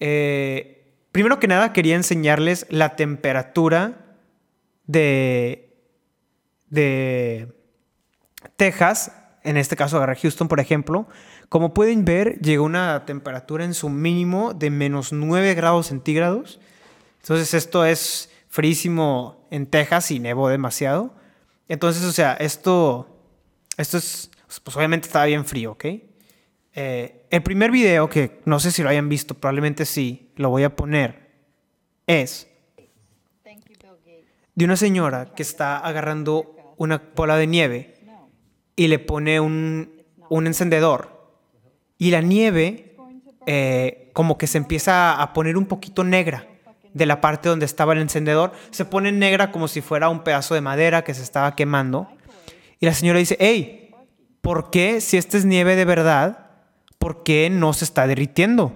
Eh, 0.00 0.92
primero 1.12 1.40
que 1.40 1.48
nada, 1.48 1.72
quería 1.72 1.96
enseñarles 1.96 2.66
la 2.70 2.94
temperatura 2.94 4.16
de, 4.86 5.74
de 6.68 7.52
Texas. 8.56 9.12
En 9.46 9.56
este 9.56 9.76
caso, 9.76 9.96
agarré 9.96 10.16
Houston, 10.16 10.48
por 10.48 10.58
ejemplo. 10.58 11.06
Como 11.48 11.72
pueden 11.72 12.04
ver, 12.04 12.40
llegó 12.40 12.64
una 12.64 13.04
temperatura 13.06 13.64
en 13.64 13.74
su 13.74 13.88
mínimo 13.88 14.52
de 14.54 14.70
menos 14.70 15.12
9 15.12 15.54
grados 15.54 15.86
centígrados. 15.86 16.58
Entonces, 17.22 17.54
esto 17.54 17.84
es 17.84 18.28
frísimo 18.48 19.46
en 19.52 19.66
Texas 19.66 20.10
y 20.10 20.18
nevó 20.18 20.48
demasiado. 20.48 21.14
Entonces, 21.68 22.02
o 22.02 22.12
sea, 22.12 22.34
esto, 22.34 23.08
esto 23.76 23.98
es, 23.98 24.30
pues 24.64 24.76
obviamente 24.76 25.06
estaba 25.06 25.26
bien 25.26 25.44
frío, 25.44 25.72
¿ok? 25.72 25.84
Eh, 26.74 27.26
el 27.30 27.42
primer 27.44 27.70
video, 27.70 28.08
que 28.08 28.40
no 28.46 28.58
sé 28.58 28.72
si 28.72 28.82
lo 28.82 28.88
hayan 28.88 29.08
visto, 29.08 29.34
probablemente 29.34 29.86
sí, 29.86 30.32
lo 30.34 30.50
voy 30.50 30.64
a 30.64 30.74
poner, 30.74 31.30
es 32.08 32.48
de 34.56 34.64
una 34.64 34.76
señora 34.76 35.26
que 35.34 35.42
está 35.42 35.78
agarrando 35.78 36.56
una 36.78 37.02
bola 37.14 37.36
de 37.36 37.46
nieve 37.46 37.95
y 38.76 38.88
le 38.88 38.98
pone 38.98 39.40
un, 39.40 40.04
un 40.28 40.46
encendedor 40.46 41.16
y 41.98 42.10
la 42.10 42.20
nieve 42.20 42.96
eh, 43.46 44.10
como 44.12 44.38
que 44.38 44.46
se 44.46 44.58
empieza 44.58 45.20
a 45.20 45.32
poner 45.32 45.56
un 45.56 45.66
poquito 45.66 46.04
negra 46.04 46.46
de 46.92 47.06
la 47.06 47.20
parte 47.20 47.48
donde 47.48 47.66
estaba 47.66 47.92
el 47.92 48.00
encendedor, 48.00 48.52
se 48.70 48.86
pone 48.86 49.12
negra 49.12 49.52
como 49.52 49.68
si 49.68 49.82
fuera 49.82 50.08
un 50.08 50.24
pedazo 50.24 50.54
de 50.54 50.62
madera 50.62 51.04
que 51.04 51.12
se 51.12 51.22
estaba 51.22 51.54
quemando. 51.54 52.08
Y 52.80 52.86
la 52.86 52.94
señora 52.94 53.18
dice, 53.18 53.36
hey, 53.38 53.94
¿por 54.40 54.70
qué 54.70 55.02
si 55.02 55.18
esta 55.18 55.36
es 55.36 55.44
nieve 55.44 55.76
de 55.76 55.84
verdad, 55.84 56.50
por 56.98 57.22
qué 57.22 57.50
no 57.50 57.74
se 57.74 57.84
está 57.84 58.06
derritiendo? 58.06 58.74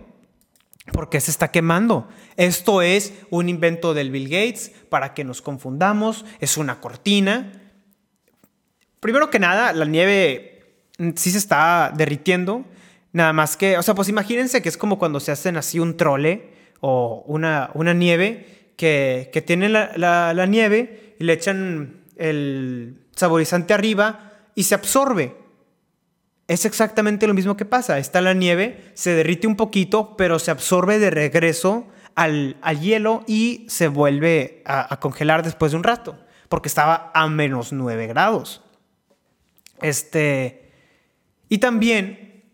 ¿Por 0.93 1.09
qué 1.09 1.21
se 1.21 1.31
está 1.31 1.51
quemando? 1.51 2.09
Esto 2.37 2.83
es 2.83 3.15
un 3.31 3.49
invento 3.49 3.95
del 3.95 4.11
Bill 4.11 4.29
Gates 4.29 4.73
para 4.89 5.15
que 5.15 5.25
nos 5.25 5.41
confundamos, 5.41 6.25
es 6.41 6.59
una 6.59 6.81
cortina. 6.81 7.60
Primero 9.01 9.31
que 9.31 9.39
nada, 9.39 9.73
la 9.73 9.87
nieve 9.87 10.51
sí 11.17 11.31
se 11.31 11.39
está 11.39 11.93
derritiendo, 11.97 12.65
nada 13.13 13.33
más 13.33 13.57
que, 13.57 13.79
o 13.79 13.83
sea, 13.83 13.95
pues 13.95 14.09
imagínense 14.09 14.63
que 14.63 14.69
es 14.69 14.77
como 14.77 14.99
cuando 14.99 15.21
se 15.21 15.33
hacen 15.33 15.57
así 15.57 15.79
un 15.79 15.97
trole 15.97 16.51
o 16.81 17.25
una, 17.27 17.71
una 17.75 17.95
nieve 17.95 18.73
que, 18.77 19.31
que 19.33 19.43
tiene 19.43 19.69
la, 19.69 19.93
la, 19.97 20.47
nieve 20.47 21.15
y 21.19 21.25
le 21.25 21.33
echan 21.33 22.01
el 22.17 22.99
saborizante 23.15 23.75
arriba 23.75 24.33
y 24.55 24.65
se 24.65 24.75
absorbe. 24.75 25.37
Es 26.47 26.65
exactamente 26.65 27.27
lo 27.27 27.35
mismo 27.35 27.57
que 27.57 27.65
pasa. 27.65 27.99
Está 27.99 28.21
la 28.21 28.35
nieve, 28.35 28.93
se 28.95 29.15
derrite 29.15 29.47
un 29.47 29.57
poquito, 29.57 30.17
pero 30.17 30.39
se 30.39 30.51
absorbe 30.51 30.99
de 30.99 31.11
regreso 31.11 31.87
al, 32.17 32.57
al 32.61 32.81
hielo 32.81 33.23
y 33.27 33.67
se 33.69 33.89
vuelve 33.89 34.63
a, 34.67 34.93
a, 34.93 34.99
congelar 34.99 35.43
después 35.43 35.73
de 35.73 35.79
un 35.79 35.85
rato, 35.85 36.19
porque 36.49 36.69
estaba 36.69 37.11
a 37.15 37.29
menos 37.29 37.73
9 37.73 38.09
grados. 38.09 38.63
Este, 39.83 40.71
y 41.49 41.59
también 41.59 42.45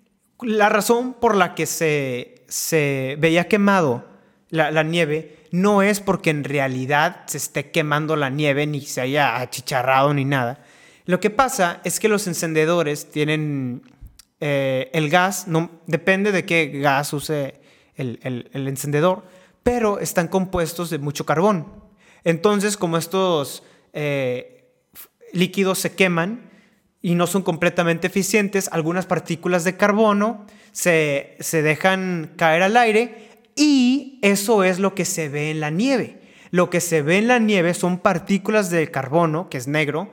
la 0.42 0.68
razón 0.68 1.14
por 1.14 1.36
la 1.36 1.54
que 1.54 1.66
se, 1.66 2.44
se 2.48 3.16
veía 3.18 3.48
quemado 3.48 4.04
la, 4.50 4.82
nieve 4.82 5.36
no 5.50 5.82
es 5.82 6.00
porque 6.00 6.30
en 6.30 6.44
realidad 6.44 7.24
se 7.26 7.38
esté 7.38 7.70
quemando 7.70 8.16
la 8.16 8.30
nieve 8.30 8.66
ni 8.66 8.80
se 8.80 9.00
haya 9.00 9.36
achicharrado 9.36 10.14
ni 10.14 10.24
nada. 10.24 10.64
Lo 11.04 11.20
que 11.20 11.30
pasa 11.30 11.80
es 11.84 12.00
que 12.00 12.08
los 12.08 12.26
encendedores 12.26 13.10
tienen 13.10 13.82
eh, 14.40 14.90
el 14.92 15.08
gas, 15.08 15.46
no, 15.48 15.70
depende 15.86 16.32
de 16.32 16.44
qué 16.44 16.66
gas 16.68 17.12
use 17.12 17.60
el, 17.94 18.50
encendedor, 18.52 19.24
pero 19.62 19.98
están 19.98 20.28
compuestos 20.28 20.90
de 20.90 20.98
mucho 20.98 21.24
carbón. 21.24 21.66
Entonces, 22.24 22.76
como 22.76 22.96
estos 22.96 23.62
eh, 23.92 24.68
líquidos 25.32 25.78
se 25.78 25.94
queman 25.94 26.50
y 27.06 27.14
no 27.14 27.28
son 27.28 27.42
completamente 27.42 28.08
eficientes, 28.08 28.68
algunas 28.72 29.06
partículas 29.06 29.62
de 29.62 29.76
carbono 29.76 30.44
se, 30.72 31.36
se 31.38 31.62
dejan 31.62 32.32
caer 32.34 32.64
al 32.64 32.76
aire 32.76 33.38
y 33.54 34.18
eso 34.22 34.64
es 34.64 34.80
lo 34.80 34.96
que 34.96 35.04
se 35.04 35.28
ve 35.28 35.52
en 35.52 35.60
la 35.60 35.70
nieve. 35.70 36.20
Lo 36.50 36.68
que 36.68 36.80
se 36.80 37.02
ve 37.02 37.18
en 37.18 37.28
la 37.28 37.38
nieve 37.38 37.74
son 37.74 37.98
partículas 37.98 38.70
de 38.70 38.90
carbono, 38.90 39.48
que 39.48 39.56
es 39.56 39.68
negro, 39.68 40.10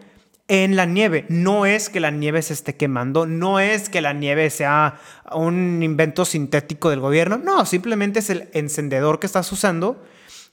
en 0.47 0.75
la 0.75 0.85
nieve. 0.85 1.25
No 1.29 1.65
es 1.65 1.89
que 1.89 1.99
la 1.99 2.11
nieve 2.11 2.43
se 2.43 2.53
esté 2.53 2.75
quemando, 2.75 3.25
no 3.25 3.59
es 3.59 3.89
que 3.89 4.01
la 4.01 4.13
nieve 4.13 4.51
sea 4.51 4.99
un 5.33 5.81
invento 5.81 6.25
sintético 6.25 6.91
del 6.91 6.99
gobierno, 6.99 7.39
no, 7.39 7.65
simplemente 7.65 8.19
es 8.19 8.29
el 8.29 8.49
encendedor 8.53 9.19
que 9.19 9.25
estás 9.25 9.51
usando. 9.51 9.99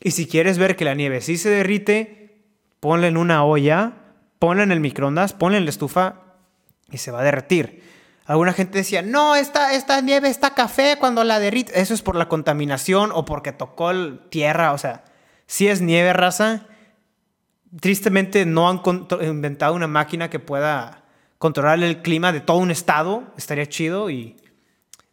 Y 0.02 0.12
si 0.12 0.26
quieres 0.26 0.56
ver 0.56 0.74
que 0.76 0.86
la 0.86 0.94
nieve 0.94 1.20
sí 1.20 1.36
se 1.36 1.50
derrite, 1.50 2.46
ponla 2.80 3.08
en 3.08 3.18
una 3.18 3.44
olla, 3.44 3.92
ponla 4.38 4.62
en 4.62 4.72
el 4.72 4.80
microondas, 4.80 5.34
ponla 5.34 5.58
en 5.58 5.66
la 5.66 5.70
estufa 5.70 6.29
y 6.90 6.98
se 6.98 7.10
va 7.10 7.20
a 7.20 7.24
derretir. 7.24 7.82
Alguna 8.30 8.52
gente 8.52 8.78
decía, 8.78 9.02
no, 9.02 9.34
esta, 9.34 9.74
esta 9.74 10.00
nieve 10.00 10.28
está 10.28 10.54
café 10.54 10.96
cuando 11.00 11.24
la 11.24 11.40
derrite. 11.40 11.80
Eso 11.80 11.94
es 11.94 12.02
por 12.02 12.14
la 12.14 12.28
contaminación 12.28 13.10
o 13.12 13.24
porque 13.24 13.50
tocó 13.50 13.92
tierra. 14.28 14.72
O 14.72 14.78
sea, 14.78 15.04
si 15.46 15.66
es 15.66 15.80
nieve, 15.80 16.12
raza. 16.12 16.66
Tristemente 17.80 18.46
no 18.46 18.68
han 18.68 18.82
inventado 19.22 19.74
una 19.74 19.88
máquina 19.88 20.30
que 20.30 20.38
pueda 20.38 21.04
controlar 21.38 21.82
el 21.82 22.02
clima 22.02 22.32
de 22.32 22.40
todo 22.40 22.58
un 22.58 22.70
estado. 22.70 23.24
Estaría 23.36 23.66
chido. 23.66 24.10
Y, 24.10 24.36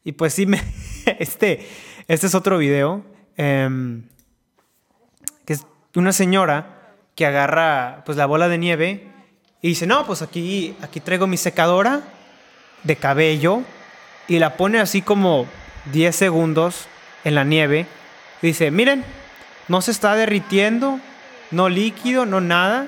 y 0.04 0.12
pues 0.12 0.36
sí, 0.36 0.46
este, 1.20 1.68
este 2.08 2.28
es 2.28 2.36
otro 2.36 2.60
video. 2.60 3.04
Em, 3.36 4.04
que 5.46 5.54
es 5.54 5.66
una 5.96 6.13
señora 6.13 6.94
que 7.16 7.26
agarra 7.26 8.04
pues 8.06 8.16
la 8.16 8.28
bola 8.28 8.48
de 8.48 8.60
nieve 8.60 9.12
y 9.62 9.70
dice, 9.70 9.88
no, 9.88 10.06
pues 10.06 10.22
aquí, 10.22 10.76
aquí 10.82 11.00
traigo 11.00 11.26
mi 11.26 11.38
secadora 11.38 12.02
de 12.84 12.96
cabello 12.96 13.63
y 14.28 14.39
la 14.39 14.56
pone 14.56 14.80
así 14.80 15.02
como 15.02 15.48
10 15.91 16.15
segundos 16.15 16.88
en 17.24 17.36
la 17.36 17.43
nieve. 17.43 17.88
dice, 18.41 18.70
miren, 18.70 19.04
no 19.67 19.82
se 19.82 19.91
está 19.91 20.15
derritiendo, 20.15 21.00
no 21.52 21.70
líquido, 21.70 22.26
no 22.26 22.39
nada. 22.39 22.88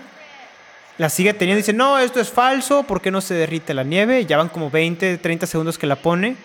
La 0.98 1.10
sigue 1.10 1.34
teniendo, 1.34 1.58
dice, 1.58 1.74
no, 1.74 1.98
esto 1.98 2.20
es 2.20 2.30
falso, 2.30 2.84
¿por 2.84 3.02
qué 3.02 3.10
no 3.10 3.22
se 3.22 3.34
derrite 3.34 3.74
la 3.74 3.84
nieve? 3.84 4.26
Ya 4.26 4.38
van 4.38 4.50
como 4.50 4.70
20, 4.70 5.18
30 5.18 5.48
segundos 5.48 5.78
que 5.78 5.88
la 5.88 5.96
pone. 5.96 6.36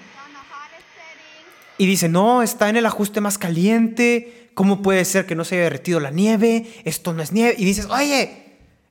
Y 1.76 1.86
dice, 1.86 2.08
no, 2.08 2.42
está 2.42 2.68
en 2.68 2.76
el 2.76 2.86
ajuste 2.86 3.20
más 3.20 3.36
caliente, 3.36 4.48
¿cómo 4.54 4.80
puede 4.80 5.04
ser 5.04 5.26
que 5.26 5.34
no 5.34 5.44
se 5.44 5.56
haya 5.56 5.64
derretido 5.64 5.98
la 5.98 6.10
nieve? 6.10 6.66
Esto 6.84 7.12
no 7.12 7.22
es 7.22 7.32
nieve. 7.32 7.56
Y 7.58 7.64
dices, 7.64 7.86
oye, 7.86 8.43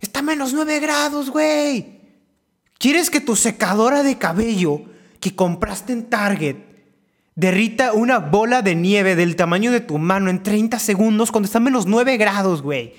está 0.03 0.19
a 0.19 0.23
menos 0.23 0.53
9 0.53 0.79
grados, 0.79 1.29
güey. 1.29 2.01
¿Quieres 2.77 3.09
que 3.09 3.21
tu 3.21 3.35
secadora 3.35 4.03
de 4.03 4.17
cabello 4.17 4.81
que 5.19 5.35
compraste 5.35 5.93
en 5.93 6.09
Target 6.09 6.57
derrita 7.35 7.93
una 7.93 8.19
bola 8.19 8.61
de 8.61 8.75
nieve 8.75 9.15
del 9.15 9.35
tamaño 9.35 9.71
de 9.71 9.79
tu 9.79 9.97
mano 9.97 10.29
en 10.29 10.43
30 10.43 10.77
segundos 10.79 11.31
cuando 11.31 11.45
está 11.45 11.59
a 11.59 11.61
menos 11.61 11.85
9 11.85 12.17
grados, 12.17 12.61
güey? 12.61 12.93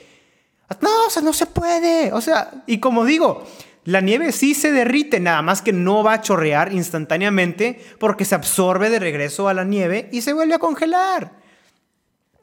No, 0.80 1.06
o 1.06 1.10
sea, 1.10 1.22
no 1.22 1.32
se 1.32 1.46
puede. 1.46 2.12
O 2.12 2.20
sea, 2.20 2.62
y 2.66 2.78
como 2.78 3.04
digo, 3.04 3.46
la 3.84 4.00
nieve 4.00 4.32
sí 4.32 4.54
se 4.54 4.72
derrite, 4.72 5.20
nada 5.20 5.42
más 5.42 5.60
que 5.60 5.72
no 5.72 6.02
va 6.02 6.14
a 6.14 6.20
chorrear 6.22 6.72
instantáneamente 6.72 7.84
porque 7.98 8.24
se 8.24 8.34
absorbe 8.34 8.88
de 8.88 8.98
regreso 8.98 9.48
a 9.48 9.54
la 9.54 9.64
nieve 9.64 10.08
y 10.10 10.22
se 10.22 10.32
vuelve 10.32 10.54
a 10.54 10.58
congelar. 10.58 11.32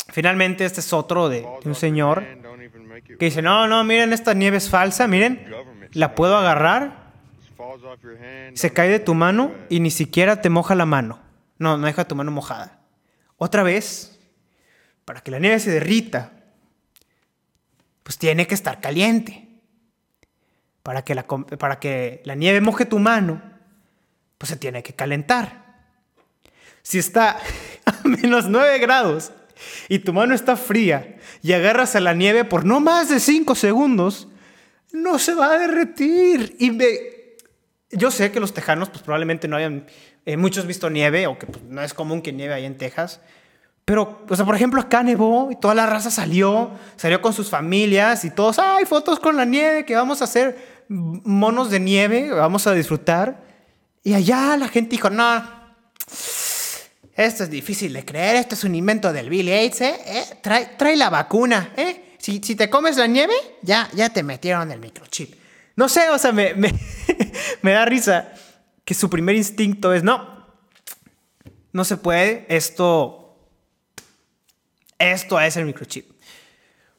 Finalmente, 0.10 0.66
este 0.66 0.82
es 0.82 0.94
otro 0.94 1.30
de, 1.30 1.42
de 1.42 1.70
un 1.70 1.76
señor 1.76 2.24
que 3.18 3.26
dice, 3.26 3.42
no, 3.42 3.68
no, 3.68 3.84
miren, 3.84 4.14
esta 4.14 4.34
nieve 4.34 4.58
es 4.58 4.70
falsa, 4.70 5.08
miren, 5.08 5.48
la 5.94 6.16
puedo 6.16 6.38
agarrar, 6.38 7.12
se 8.54 8.74
cae 8.74 8.90
de 8.90 9.00
tu 9.00 9.14
mano 9.14 9.54
y 9.70 9.80
ni 9.80 9.92
siquiera 9.92 10.42
te 10.42 10.50
moja 10.50 10.76
la 10.76 10.86
mano. 10.86 11.20
No, 11.58 11.78
no 11.78 11.86
deja 11.86 12.08
tu 12.08 12.16
mano 12.16 12.32
mojada. 12.32 12.80
Otra 13.38 13.64
vez, 13.64 14.20
para 15.06 15.22
que 15.22 15.32
la 15.32 15.40
nieve 15.40 15.60
se 15.60 15.72
derrita, 15.72 16.32
pues 18.04 18.18
tiene 18.18 18.48
que 18.48 18.56
estar 18.56 18.82
caliente. 18.82 19.48
Para 20.84 21.04
que 21.04 21.14
la, 21.14 21.24
para 21.24 21.80
que 21.80 22.22
la 22.26 22.36
nieve 22.36 22.62
moje 22.62 22.86
tu 22.86 22.98
mano, 22.98 23.42
pues 24.38 24.50
se 24.50 24.58
tiene 24.58 24.82
que 24.82 24.94
calentar. 24.94 25.62
Si 26.82 26.98
está 26.98 27.40
a 27.86 28.08
menos 28.08 28.48
9 28.48 28.80
grados 28.80 29.32
y 29.90 30.00
tu 30.00 30.14
mano 30.14 30.34
está 30.34 30.56
fría 30.56 31.18
y 31.42 31.54
agarras 31.54 31.96
a 31.96 32.00
la 32.00 32.14
nieve 32.14 32.46
por 32.46 32.66
no 32.66 32.80
más 32.80 33.10
de 33.10 33.20
5 33.20 33.56
segundos, 33.56 34.28
no 34.92 35.20
se 35.20 35.34
va 35.34 35.54
a 35.54 35.58
derretir. 35.58 36.56
Y 36.60 36.72
me... 36.72 36.86
yo 37.92 38.12
sé 38.12 38.32
que 38.32 38.40
los 38.40 38.54
tejanos 38.54 38.90
pues 38.90 39.02
probablemente 39.02 39.48
no 39.48 39.58
hayan 39.58 39.86
eh, 40.26 40.38
muchos 40.38 40.66
visto 40.68 40.90
nieve 40.90 41.28
o 41.28 41.38
que 41.38 41.48
pues, 41.48 41.64
no 41.64 41.82
es 41.82 41.94
común 41.94 42.22
que 42.22 42.32
nieve 42.32 42.54
ahí 42.54 42.66
en 42.66 42.78
Texas. 42.78 43.22
Pero, 43.86 44.24
o 44.30 44.36
sea, 44.36 44.46
por 44.46 44.56
ejemplo, 44.56 44.80
acá 44.80 45.04
nevó 45.04 45.50
y 45.52 45.56
toda 45.56 45.74
la 45.74 45.88
raza 45.88 46.12
salió, 46.12 46.72
salió 46.96 47.22
con 47.22 47.34
sus 47.34 47.50
familias 47.50 48.24
y 48.24 48.30
todos, 48.30 48.60
ay, 48.60 48.86
fotos 48.86 49.20
con 49.20 49.36
la 49.36 49.46
nieve, 49.46 49.86
que 49.86 49.96
vamos 49.96 50.22
a 50.22 50.26
hacer 50.26 50.84
monos 50.88 51.72
de 51.72 51.80
nieve, 51.80 52.32
vamos 52.32 52.68
a 52.68 52.74
disfrutar. 52.74 53.44
Y 54.04 54.14
allá 54.14 54.56
la 54.58 54.68
gente 54.68 54.92
dijo, 54.92 55.10
no, 55.10 55.44
esto 57.26 57.44
es 57.44 57.50
difícil 57.50 57.94
de 57.94 58.06
creer, 58.06 58.36
esto 58.36 58.56
es 58.56 58.64
un 58.64 58.76
invento 58.76 59.12
del 59.14 59.30
Bill 59.30 59.50
Gates, 59.50 59.82
¿eh? 59.82 59.96
¿Eh? 60.06 60.24
Trae, 60.42 60.72
trae, 60.78 60.96
la 60.96 61.10
vacuna, 61.10 61.74
¿eh? 61.78 62.16
Si, 62.18 62.42
si, 62.44 62.56
te 62.56 62.70
comes 62.70 62.98
la 62.98 63.08
nieve, 63.08 63.34
ya, 63.62 63.90
ya 63.94 64.10
te 64.10 64.24
metieron 64.24 64.72
el 64.72 64.80
microchip. 64.80 65.36
No 65.76 65.90
sé, 65.90 66.10
o 66.10 66.18
sea, 66.18 66.32
me, 66.32 66.54
me, 66.54 66.74
me 67.62 67.72
da 67.72 67.86
risa 67.86 68.32
que 68.86 68.94
su 68.94 69.10
primer 69.10 69.36
instinto 69.36 69.94
es, 69.94 70.04
no, 70.04 70.48
no 71.72 71.84
se 71.84 71.98
puede, 71.98 72.46
esto, 72.50 73.38
esto 75.00 75.40
es 75.40 75.58
el 75.58 75.66
microchip. 75.66 76.12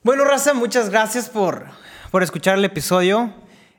Bueno, 0.02 0.24
Raza, 0.24 0.54
muchas 0.54 0.90
gracias 0.90 1.28
por, 1.28 1.66
por 2.10 2.22
escuchar 2.22 2.58
el 2.58 2.64
episodio. 2.64 3.32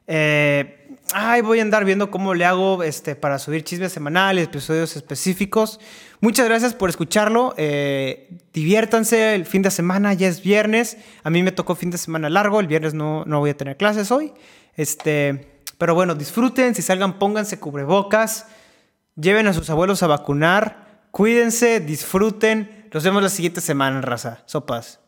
Eh, 0.07 0.82
ay, 1.13 1.41
voy 1.41 1.59
a 1.59 1.61
andar 1.61 1.85
viendo 1.85 2.09
cómo 2.09 2.33
le 2.33 2.45
hago 2.45 2.83
este, 2.83 3.15
para 3.15 3.39
subir 3.39 3.63
chismes 3.63 3.91
semanales, 3.91 4.45
episodios 4.45 4.95
específicos. 4.95 5.79
Muchas 6.21 6.47
gracias 6.47 6.73
por 6.73 6.89
escucharlo. 6.89 7.53
Eh, 7.57 8.29
diviértanse 8.53 9.35
el 9.35 9.45
fin 9.45 9.61
de 9.61 9.71
semana, 9.71 10.13
ya 10.13 10.27
es 10.27 10.41
viernes. 10.41 10.97
A 11.23 11.29
mí 11.29 11.43
me 11.43 11.51
tocó 11.51 11.75
fin 11.75 11.91
de 11.91 11.97
semana 11.97 12.29
largo, 12.29 12.59
el 12.59 12.67
viernes 12.67 12.93
no, 12.93 13.25
no 13.25 13.39
voy 13.39 13.49
a 13.49 13.57
tener 13.57 13.77
clases 13.77 14.11
hoy. 14.11 14.33
Este, 14.75 15.59
pero 15.77 15.95
bueno, 15.95 16.15
disfruten, 16.15 16.75
si 16.75 16.81
salgan, 16.81 17.19
pónganse 17.19 17.59
cubrebocas, 17.59 18.47
lleven 19.15 19.47
a 19.47 19.53
sus 19.53 19.69
abuelos 19.69 20.01
a 20.01 20.07
vacunar, 20.07 21.03
cuídense, 21.11 21.79
disfruten. 21.79 22.87
Nos 22.93 23.03
vemos 23.03 23.21
la 23.21 23.29
siguiente 23.29 23.59
semana, 23.59 24.01
raza. 24.01 24.43
Sopas. 24.45 25.02